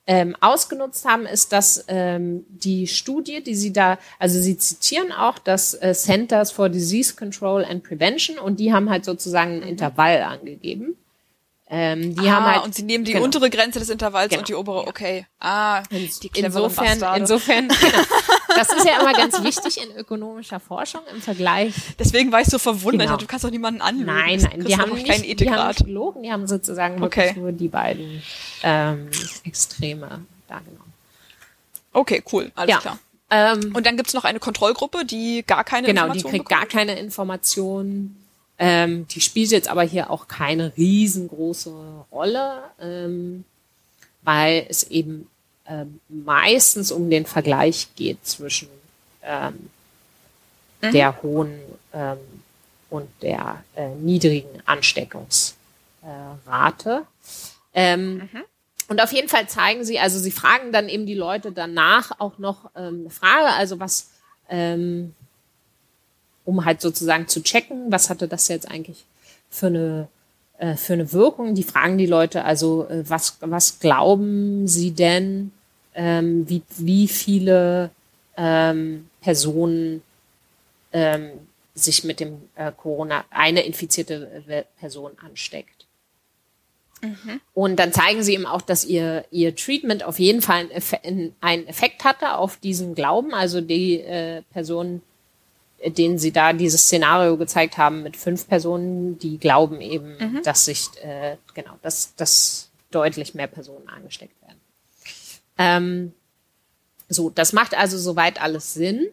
[0.07, 5.39] ähm, ausgenutzt haben, ist, dass ähm, die Studie, die sie da, also sie zitieren auch
[5.39, 9.69] das äh, Centers for Disease Control and Prevention und die haben halt sozusagen ein mhm.
[9.69, 10.97] Intervall angegeben.
[11.73, 13.25] Ähm, die ah, haben halt, und sie nehmen die genau.
[13.25, 14.41] untere Grenze des Intervalls genau.
[14.41, 15.27] und die obere, okay.
[15.39, 17.21] Ah, die insofern, Bastarde.
[17.21, 18.03] insofern, genau.
[18.57, 21.73] das ist ja immer ganz wichtig in ökonomischer Forschung im Vergleich.
[21.97, 23.19] Deswegen war ich so verwundert, genau.
[23.19, 24.07] du kannst doch niemanden anlügen.
[24.07, 25.07] Nein, nein, die haben, nicht,
[25.41, 27.21] die haben nicht gelogen, die haben sozusagen okay.
[27.21, 28.21] wirklich nur die beiden
[28.65, 29.09] ähm,
[29.45, 30.93] Extreme da genommen.
[31.93, 32.79] Okay, cool, alles ja.
[32.81, 32.99] klar.
[33.31, 36.49] Ähm, und dann gibt's noch eine Kontrollgruppe, die gar keine genau, Informationen Genau, die kriegt
[36.49, 36.73] bekommt.
[36.73, 38.17] gar keine Informationen
[38.63, 41.73] ähm, die spielt jetzt aber hier auch keine riesengroße
[42.13, 43.45] Rolle, ähm,
[44.21, 45.31] weil es eben
[45.67, 48.69] ähm, meistens um den Vergleich geht zwischen
[49.23, 49.71] ähm,
[50.83, 50.93] mhm.
[50.93, 51.59] der hohen
[51.95, 52.19] ähm,
[52.91, 57.07] und der äh, niedrigen Ansteckungsrate.
[57.73, 58.29] Äh, mhm.
[58.89, 62.37] Und auf jeden Fall zeigen sie, also sie fragen dann eben die Leute danach auch
[62.37, 64.11] noch ähm, eine Frage, also was,
[64.51, 65.15] ähm,
[66.45, 69.05] um halt sozusagen zu checken, was hatte das jetzt eigentlich
[69.51, 70.09] für eine
[70.59, 71.55] äh, für eine Wirkung.
[71.55, 75.53] Die fragen die Leute also, äh, was was glauben sie denn,
[75.95, 77.91] ähm, wie wie viele
[78.37, 80.03] ähm, Personen
[80.93, 81.31] ähm,
[81.75, 85.87] sich mit dem äh, Corona eine infizierte äh, Person ansteckt.
[87.03, 87.41] Mhm.
[87.55, 90.69] Und dann zeigen sie ihm auch, dass ihr, ihr Treatment auf jeden Fall
[91.41, 93.33] einen Effekt hatte auf diesen Glauben.
[93.33, 95.03] Also die äh, Personen
[95.85, 100.43] denen sie da dieses Szenario gezeigt haben mit fünf Personen, die glauben eben, mhm.
[100.45, 104.61] dass sich äh, genau, dass, dass deutlich mehr Personen angesteckt werden.
[105.59, 106.13] Ähm,
[107.09, 109.09] so, das macht also soweit alles Sinn.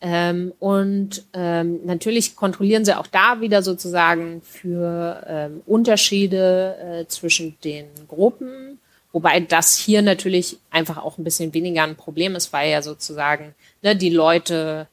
[0.00, 7.56] Ähm, und ähm, natürlich kontrollieren sie auch da wieder sozusagen für ähm, Unterschiede äh, zwischen
[7.64, 8.78] den Gruppen,
[9.12, 13.54] wobei das hier natürlich einfach auch ein bisschen weniger ein Problem ist, weil ja sozusagen
[13.82, 14.88] ne, die Leute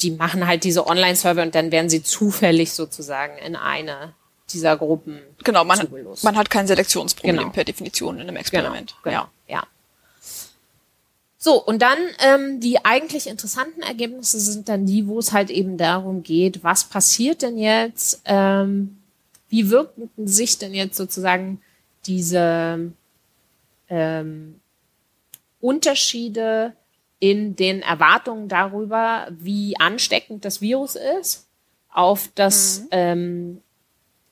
[0.00, 4.12] die machen halt diese Online-Server und dann werden sie zufällig sozusagen in eine
[4.52, 6.24] dieser Gruppen Genau, man, zugelost.
[6.24, 7.48] man hat kein Selektionsproblem Genau.
[7.50, 8.94] per Definition in einem Experiment.
[9.02, 9.28] Genau, Ja.
[9.48, 9.62] ja.
[11.38, 15.76] So, und dann ähm, die eigentlich interessanten Ergebnisse sind dann die, wo es halt eben
[15.76, 18.98] darum geht, was passiert denn jetzt, ähm,
[19.50, 21.60] wie wirken sich denn jetzt sozusagen
[22.06, 22.92] diese
[23.90, 24.60] ähm,
[25.60, 26.72] Unterschiede
[27.24, 31.48] in den Erwartungen darüber, wie ansteckend das Virus ist,
[31.90, 33.62] auf das, ähm,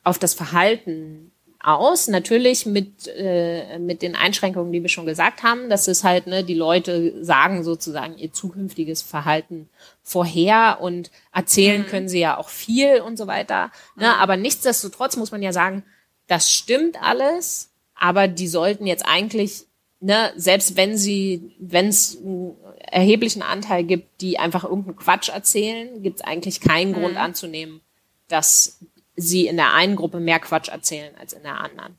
[0.04, 2.06] auf das Verhalten aus.
[2.08, 5.70] Natürlich mit, äh, mit den Einschränkungen, die wir schon gesagt haben.
[5.70, 9.70] Das ist halt, ne, die Leute sagen sozusagen ihr zukünftiges Verhalten
[10.02, 13.70] vorher und erzählen können sie ja auch viel und so weiter.
[13.96, 14.14] Ne?
[14.18, 15.82] Aber nichtsdestotrotz muss man ja sagen,
[16.26, 19.64] das stimmt alles, aber die sollten jetzt eigentlich,
[20.02, 26.02] ne, selbst wenn sie, wenn es einen erheblichen Anteil gibt, die einfach irgendeinen Quatsch erzählen,
[26.02, 27.80] gibt es eigentlich keinen Grund anzunehmen,
[28.28, 28.80] dass
[29.16, 31.96] sie in der einen Gruppe mehr Quatsch erzählen als in der anderen.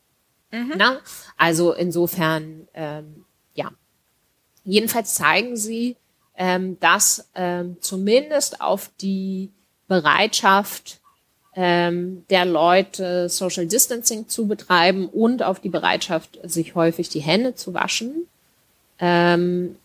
[0.77, 0.99] Na?
[1.37, 3.71] Also insofern, ähm, ja.
[4.63, 5.97] Jedenfalls zeigen sie,
[6.35, 9.51] ähm, dass ähm, zumindest auf die
[9.87, 11.01] Bereitschaft
[11.55, 17.55] ähm, der Leute Social Distancing zu betreiben und auf die Bereitschaft, sich häufig die Hände
[17.55, 18.27] zu waschen.
[18.99, 19.75] Ähm,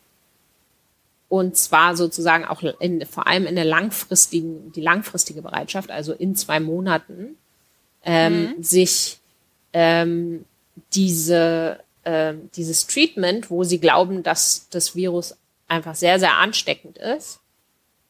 [1.29, 6.35] und zwar sozusagen auch in, vor allem in der langfristigen, die langfristige Bereitschaft, also in
[6.37, 7.37] zwei Monaten,
[8.03, 9.19] ähm, sich
[9.75, 10.47] ähm,
[10.95, 17.41] diese, ähm, dieses Treatment, wo sie glauben, dass das Virus einfach sehr, sehr ansteckend ist,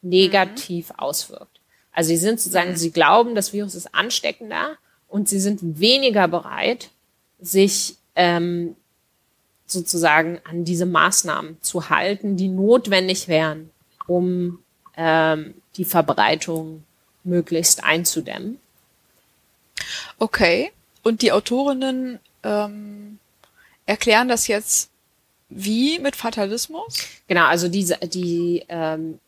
[0.01, 1.58] negativ auswirkt.
[1.91, 4.77] Also sie sind sozusagen, sie glauben, das Virus ist ansteckender
[5.07, 6.89] und sie sind weniger bereit,
[7.39, 8.75] sich ähm,
[9.65, 13.69] sozusagen an diese Maßnahmen zu halten, die notwendig wären,
[14.07, 14.59] um
[14.97, 16.83] ähm, die Verbreitung
[17.23, 18.59] möglichst einzudämmen.
[20.17, 20.71] Okay.
[21.03, 23.19] Und die Autorinnen ähm,
[23.85, 24.89] erklären das jetzt
[25.49, 26.99] wie mit Fatalismus?
[27.27, 29.19] Genau, also diese, die ähm,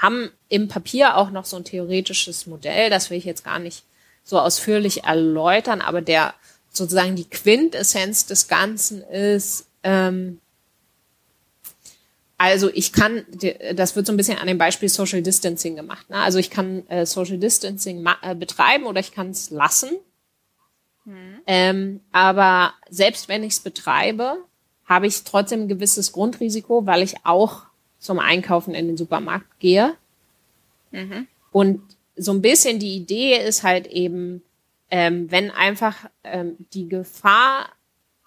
[0.00, 3.84] haben im Papier auch noch so ein theoretisches Modell, das will ich jetzt gar nicht
[4.24, 6.34] so ausführlich erläutern, aber der
[6.70, 10.40] sozusagen die Quintessenz des Ganzen ist, ähm,
[12.38, 13.26] also ich kann,
[13.74, 16.08] das wird so ein bisschen an dem Beispiel Social Distancing gemacht.
[16.08, 16.16] Ne?
[16.16, 19.90] Also ich kann äh, Social Distancing äh, betreiben oder ich kann es lassen.
[21.46, 24.38] Ähm, aber selbst wenn ich es betreibe,
[24.86, 27.64] habe ich trotzdem ein gewisses Grundrisiko, weil ich auch
[28.00, 29.94] zum Einkaufen in den Supermarkt gehe.
[31.52, 31.82] Und
[32.16, 34.42] so ein bisschen die Idee ist halt eben,
[34.90, 37.68] ähm, wenn einfach ähm, die Gefahr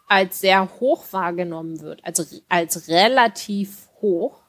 [0.07, 4.41] als sehr hoch wahrgenommen wird, also als relativ hoch,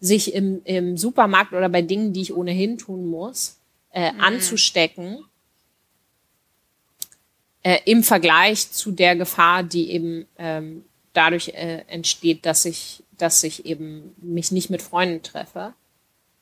[0.00, 3.58] sich im, im Supermarkt oder bei Dingen, die ich ohnehin tun muss,
[3.90, 5.24] äh, anzustecken,
[7.64, 10.84] äh, im Vergleich zu der Gefahr, die eben ähm,
[11.18, 15.74] dadurch äh, entsteht, dass ich, dass ich eben mich nicht mit Freunden treffe,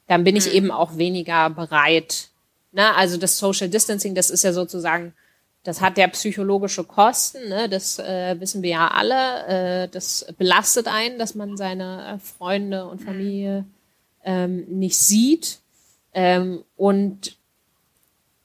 [0.07, 2.29] dann bin ich eben auch weniger bereit.
[2.73, 2.95] Ne?
[2.95, 5.15] Also das Social Distancing, das ist ja sozusagen,
[5.65, 7.69] das hat ja psychologische Kosten, ne?
[7.69, 9.85] das äh, wissen wir ja alle.
[9.85, 13.65] Äh, das belastet einen, dass man seine äh, Freunde und Familie
[14.25, 15.59] ähm, nicht sieht.
[16.15, 17.37] Ähm, und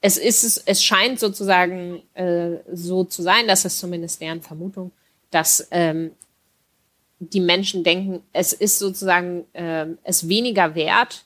[0.00, 4.90] es ist es, es scheint sozusagen äh, so zu sein, dass es zumindest deren Vermutung,
[5.30, 6.10] dass ähm,
[7.30, 11.24] die Menschen denken, es ist sozusagen ähm, es weniger wert,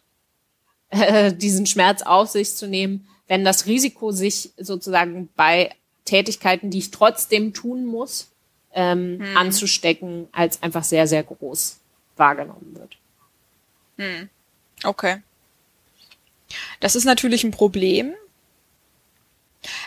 [0.91, 5.75] äh, diesen Schmerz auf sich zu nehmen, wenn das Risiko sich sozusagen bei
[6.05, 8.31] Tätigkeiten, die ich trotzdem tun muss,
[8.73, 11.81] ähm, anzustecken, als einfach sehr, sehr groß
[12.17, 12.97] wahrgenommen wird.
[14.85, 15.23] Okay.
[16.81, 18.15] Das ist natürlich ein Problem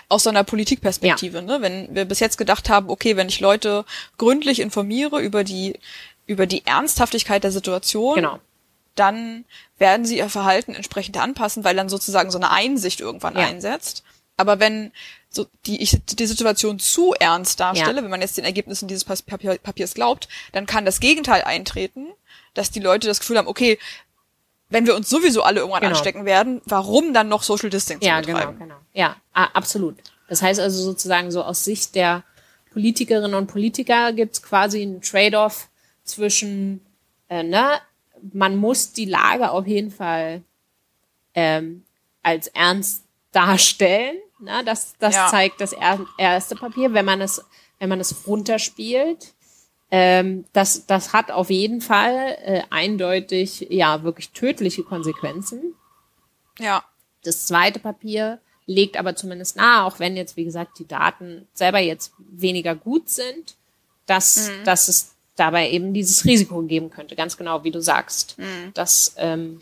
[0.08, 1.62] aus so einer Politikperspektive, ne?
[1.62, 3.86] Wenn wir bis jetzt gedacht haben, okay, wenn ich Leute
[4.18, 5.80] gründlich informiere über die
[6.28, 8.40] über die Ernsthaftigkeit der Situation, Genau.
[8.96, 9.46] dann
[9.80, 13.48] werden sie ihr Verhalten entsprechend anpassen, weil dann sozusagen so eine Einsicht irgendwann Ja.
[13.48, 14.04] einsetzt.
[14.38, 14.92] Aber wenn
[15.32, 18.04] so die ich die Situation zu ernst darstelle, Ja.
[18.04, 22.08] wenn man jetzt den Ergebnissen dieses Papier, Papiers glaubt, dann kann das Gegenteil eintreten,
[22.56, 23.78] dass die Leute das Gefühl haben, okay,
[24.70, 25.96] wenn wir uns sowieso alle irgendwann Genau.
[25.96, 28.54] anstecken werden, warum dann noch Social Distancing Ja, betreiben?
[28.60, 28.76] genau, genau.
[28.94, 29.98] Ja, absolut.
[30.28, 32.24] Das heißt also sozusagen so aus Sicht der
[32.72, 35.70] Politikerinnen und Politiker gibt's quasi einen Trade-off
[36.04, 36.82] zwischen,
[37.30, 37.80] äh, ne,
[38.34, 40.44] man muss die Lage auf jeden Fall
[41.34, 41.84] ähm,
[42.22, 44.18] als ernst darstellen.
[44.40, 44.62] Ne?
[44.66, 45.28] Das, das Ja.
[45.30, 47.44] zeigt das er erste Papier, wenn man es,
[47.80, 49.34] wenn man es runterspielt.
[49.92, 55.74] Ähm, das, das hat auf jeden Fall äh, eindeutig, ja, wirklich tödliche Konsequenzen.
[56.60, 56.84] Ja.
[57.24, 61.80] Das zweite Papier legt aber zumindest nahe, auch wenn jetzt, wie gesagt, die Daten selber
[61.80, 63.56] jetzt weniger gut sind,
[64.06, 64.64] dass, mhm.
[64.64, 68.74] dass es dabei eben dieses Risiko geben könnte, ganz genau, wie du sagst, mhm.
[68.76, 69.60] dass ähm,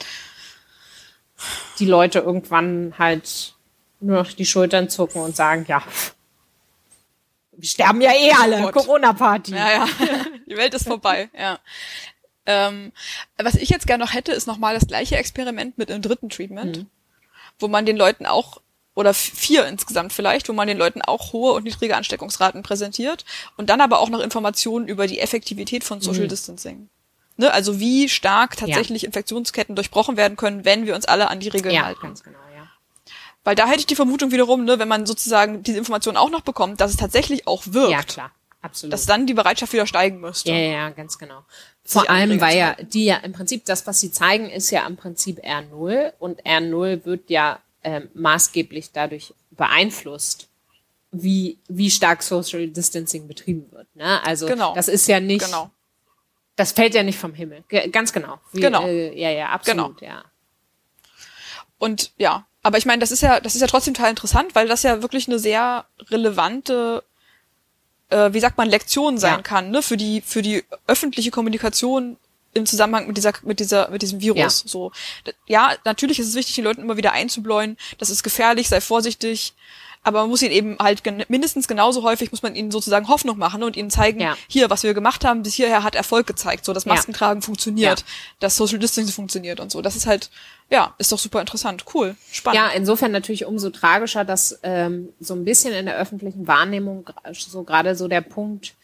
[1.79, 3.53] die Leute irgendwann halt
[3.99, 5.81] nur noch die Schultern zucken und sagen, ja,
[7.57, 9.51] wir sterben ja eh alle, Corona-Party.
[9.51, 9.87] Ja, ja,
[10.47, 11.59] die Welt ist vorbei, ja.
[12.45, 12.93] Ähm,
[13.37, 16.77] was ich jetzt gerne noch hätte, ist nochmal das gleiche Experiment mit einem dritten Treatment,
[16.77, 16.85] mhm.
[17.59, 18.61] wo man den Leuten auch
[18.95, 23.25] oder vier insgesamt vielleicht, wo man den Leuten auch hohe und niedrige Ansteckungsraten präsentiert
[23.57, 26.29] und dann aber auch noch Informationen über die Effektivität von Social mhm.
[26.29, 26.89] Distancing.
[27.35, 29.07] Ne, also wie stark tatsächlich ja.
[29.07, 32.01] Infektionsketten durchbrochen werden können, wenn wir uns alle an die Regeln ja, halten.
[32.01, 32.39] Ganz genau.
[33.47, 36.41] Weil da hätte ich die Vermutung wiederum, ne, wenn man sozusagen diese Informationen auch noch
[36.41, 37.91] bekommt, dass es tatsächlich auch wirkt.
[37.91, 38.31] Ja, klar.
[38.61, 38.91] Absolut.
[38.91, 40.51] Dass dann die Bereitschaft wieder steigen müsste.
[40.51, 41.45] Ja, ja, ganz genau.
[41.85, 44.97] Vor allem, weil ja die ja im Prinzip das, was sie zeigen, ist ja im
[44.97, 50.49] Prinzip R0 und R0 wird ja ähm, maßgeblich dadurch beeinflusst,
[51.13, 53.87] wie, wie stark Social Distancing betrieben wird.
[53.95, 54.21] Ne?
[54.25, 54.75] Also genau.
[54.75, 55.71] das ist ja nicht, genau.
[56.57, 57.63] das fällt ja nicht vom Himmel.
[57.69, 58.41] G ganz genau.
[58.51, 58.85] Wie, genau.
[58.85, 60.11] Äh, ja, ja, absolut, genau.
[60.11, 60.25] ja.
[61.77, 64.67] Und ja, aber ich meine, das ist ja, das ist ja trotzdem total interessant, weil
[64.67, 67.01] das ja wirklich eine sehr relevante,
[68.09, 69.41] äh, wie sagt man, Lektion sein ja.
[69.41, 72.17] kann, ne, für die, für die öffentliche Kommunikation
[72.53, 74.63] im Zusammenhang mit dieser, mit dieser, mit diesem Virus.
[74.63, 74.69] Ja.
[74.69, 74.91] So,
[75.45, 79.53] ja, natürlich ist es wichtig, den Leuten immer wieder einzubläuen, das ist gefährlich, sei vorsichtig.
[80.03, 83.37] Aber man muss ihnen eben halt gen mindestens genauso häufig muss man ihnen sozusagen Hoffnung
[83.37, 84.37] machen und ihnen zeigen, ja.
[84.47, 86.65] hier, was wir gemacht haben, bis hierher hat Erfolg gezeigt.
[86.65, 87.45] So, das Maskentragen ja.
[87.45, 88.05] funktioniert, ja.
[88.39, 89.81] das Social Distancing funktioniert und so.
[89.81, 90.29] Das ist halt,
[90.69, 91.85] ja, ist doch super interessant.
[91.93, 92.61] Cool, spannend.
[92.61, 97.63] Ja, insofern natürlich umso tragischer, dass ähm, so ein bisschen in der öffentlichen Wahrnehmung so
[97.63, 98.75] gerade so der Punkt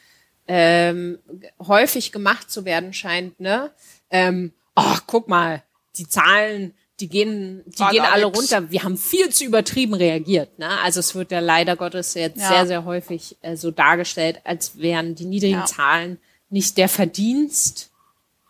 [0.48, 1.20] ähm,
[1.60, 3.72] häufig gemacht zu werden scheint, ne?
[4.10, 5.64] Ähm, ach, guck mal,
[5.96, 8.38] die Zahlen, die gehen, die War gehen alle nix.
[8.38, 8.70] runter.
[8.70, 10.60] Wir haben viel zu übertrieben reagiert.
[10.60, 10.70] Ne?
[10.82, 12.48] Also es wird ja leider Gottes jetzt ja.
[12.48, 15.66] sehr, sehr häufig äh, so dargestellt, als wären die niedrigen ja.
[15.66, 16.20] Zahlen
[16.50, 17.90] nicht der Verdienst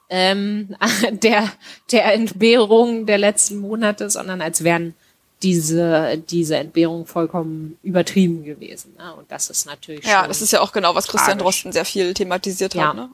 [0.09, 0.75] ähm,
[1.11, 1.51] der,
[1.91, 4.93] der Entbehrung der letzten Monate, sondern als wären
[5.41, 8.95] diese, diese Entbehrung vollkommen übertrieben gewesen.
[8.97, 9.13] Ne?
[9.15, 12.13] Und das ist natürlich Ja, das ist ja auch genau, was Christian Drosten sehr viel
[12.13, 12.89] thematisiert ja.
[12.89, 12.95] hat.
[12.95, 13.09] Ne?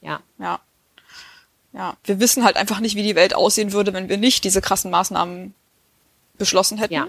[0.00, 0.20] Ja.
[0.38, 0.60] Ja.
[1.72, 1.96] Ja.
[2.04, 4.90] Wir wissen halt einfach nicht, wie die Welt aussehen würde, wenn wir nicht diese krassen
[4.90, 5.54] Maßnahmen
[6.36, 6.94] beschlossen hätten.
[6.94, 7.08] Ja.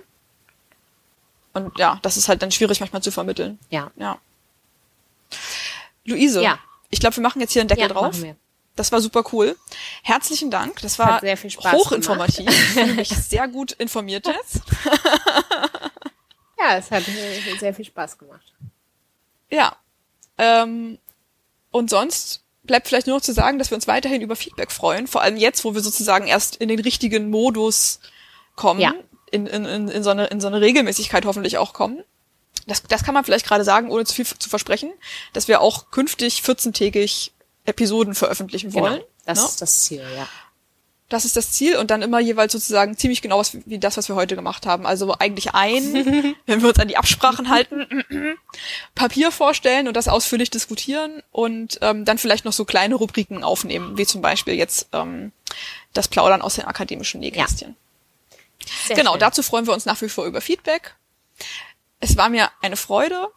[1.54, 3.60] Und ja, das ist halt dann schwierig manchmal zu vermitteln.
[3.70, 3.92] Ja.
[3.96, 4.20] Ja.
[6.06, 6.60] Luise, ja.
[6.90, 8.14] ich glaube, wir machen jetzt hier einen Deckel ja, drauf.
[8.14, 8.36] Machen wir.
[8.76, 9.58] Das war super cool.
[10.02, 10.80] Herzlichen Dank.
[10.82, 12.48] Das war sehr viel Spaß hochinformativ.
[12.96, 14.62] mich sehr gut informiert jetzt.
[16.58, 17.04] ja, es hat
[17.60, 18.54] sehr viel Spaß gemacht.
[19.50, 19.76] Ja.
[20.38, 20.98] Ähm,
[21.72, 25.08] und sonst bleibt vielleicht nur noch zu sagen, dass wir uns weiterhin über Feedback freuen.
[25.08, 28.00] Vor allem jetzt, wo wir sozusagen erst in den richtigen Modus
[28.56, 28.80] kommen.
[28.80, 28.94] Ja.
[29.32, 32.04] In, in, in, in, so eine, in so eine Regelmäßigkeit hoffentlich auch kommen.
[32.68, 34.92] Das, das kann man vielleicht gerade sagen, ohne zu viel zu versprechen,
[35.34, 37.32] dass wir auch künftig 14-tägig
[37.66, 38.96] Episoden veröffentlichen wollen.
[38.96, 39.46] Genau, das ne?
[39.46, 40.28] ist das Ziel, ja.
[41.12, 44.08] Das ist das Ziel und dann immer jeweils sozusagen ziemlich genau was, wie das, was
[44.08, 44.86] wir heute gemacht haben.
[44.86, 45.94] Also eigentlich ein,
[46.46, 48.40] wenn wir uns an die Absprachen halten,
[48.96, 53.98] Papier vorstellen und das ausführlich diskutieren und ähm, dann vielleicht noch so kleine Rubriken aufnehmen,
[53.98, 55.34] wie zum Beispiel jetzt ähm,
[55.92, 57.76] das Plaudern aus den akademischen Nähkästchen.
[58.88, 58.96] Ja.
[58.96, 59.20] Genau, schön.
[59.20, 60.96] dazu freuen wir uns nach wie vor über Feedback.
[62.00, 63.28] Es war mir eine Freude.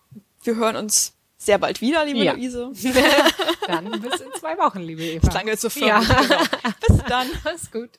[0.45, 1.14] Wir hören uns
[1.45, 2.33] sehr bald wieder, liebe ja.
[2.33, 2.71] Luise.
[3.67, 5.21] dann bis in zwei Wochen, liebe Eva.
[5.27, 6.09] Das klang jetzt so förmlich.
[6.09, 6.23] Ja.
[6.23, 6.73] Genau.
[6.87, 7.27] Bis dann.
[7.45, 7.91] Mach's gut.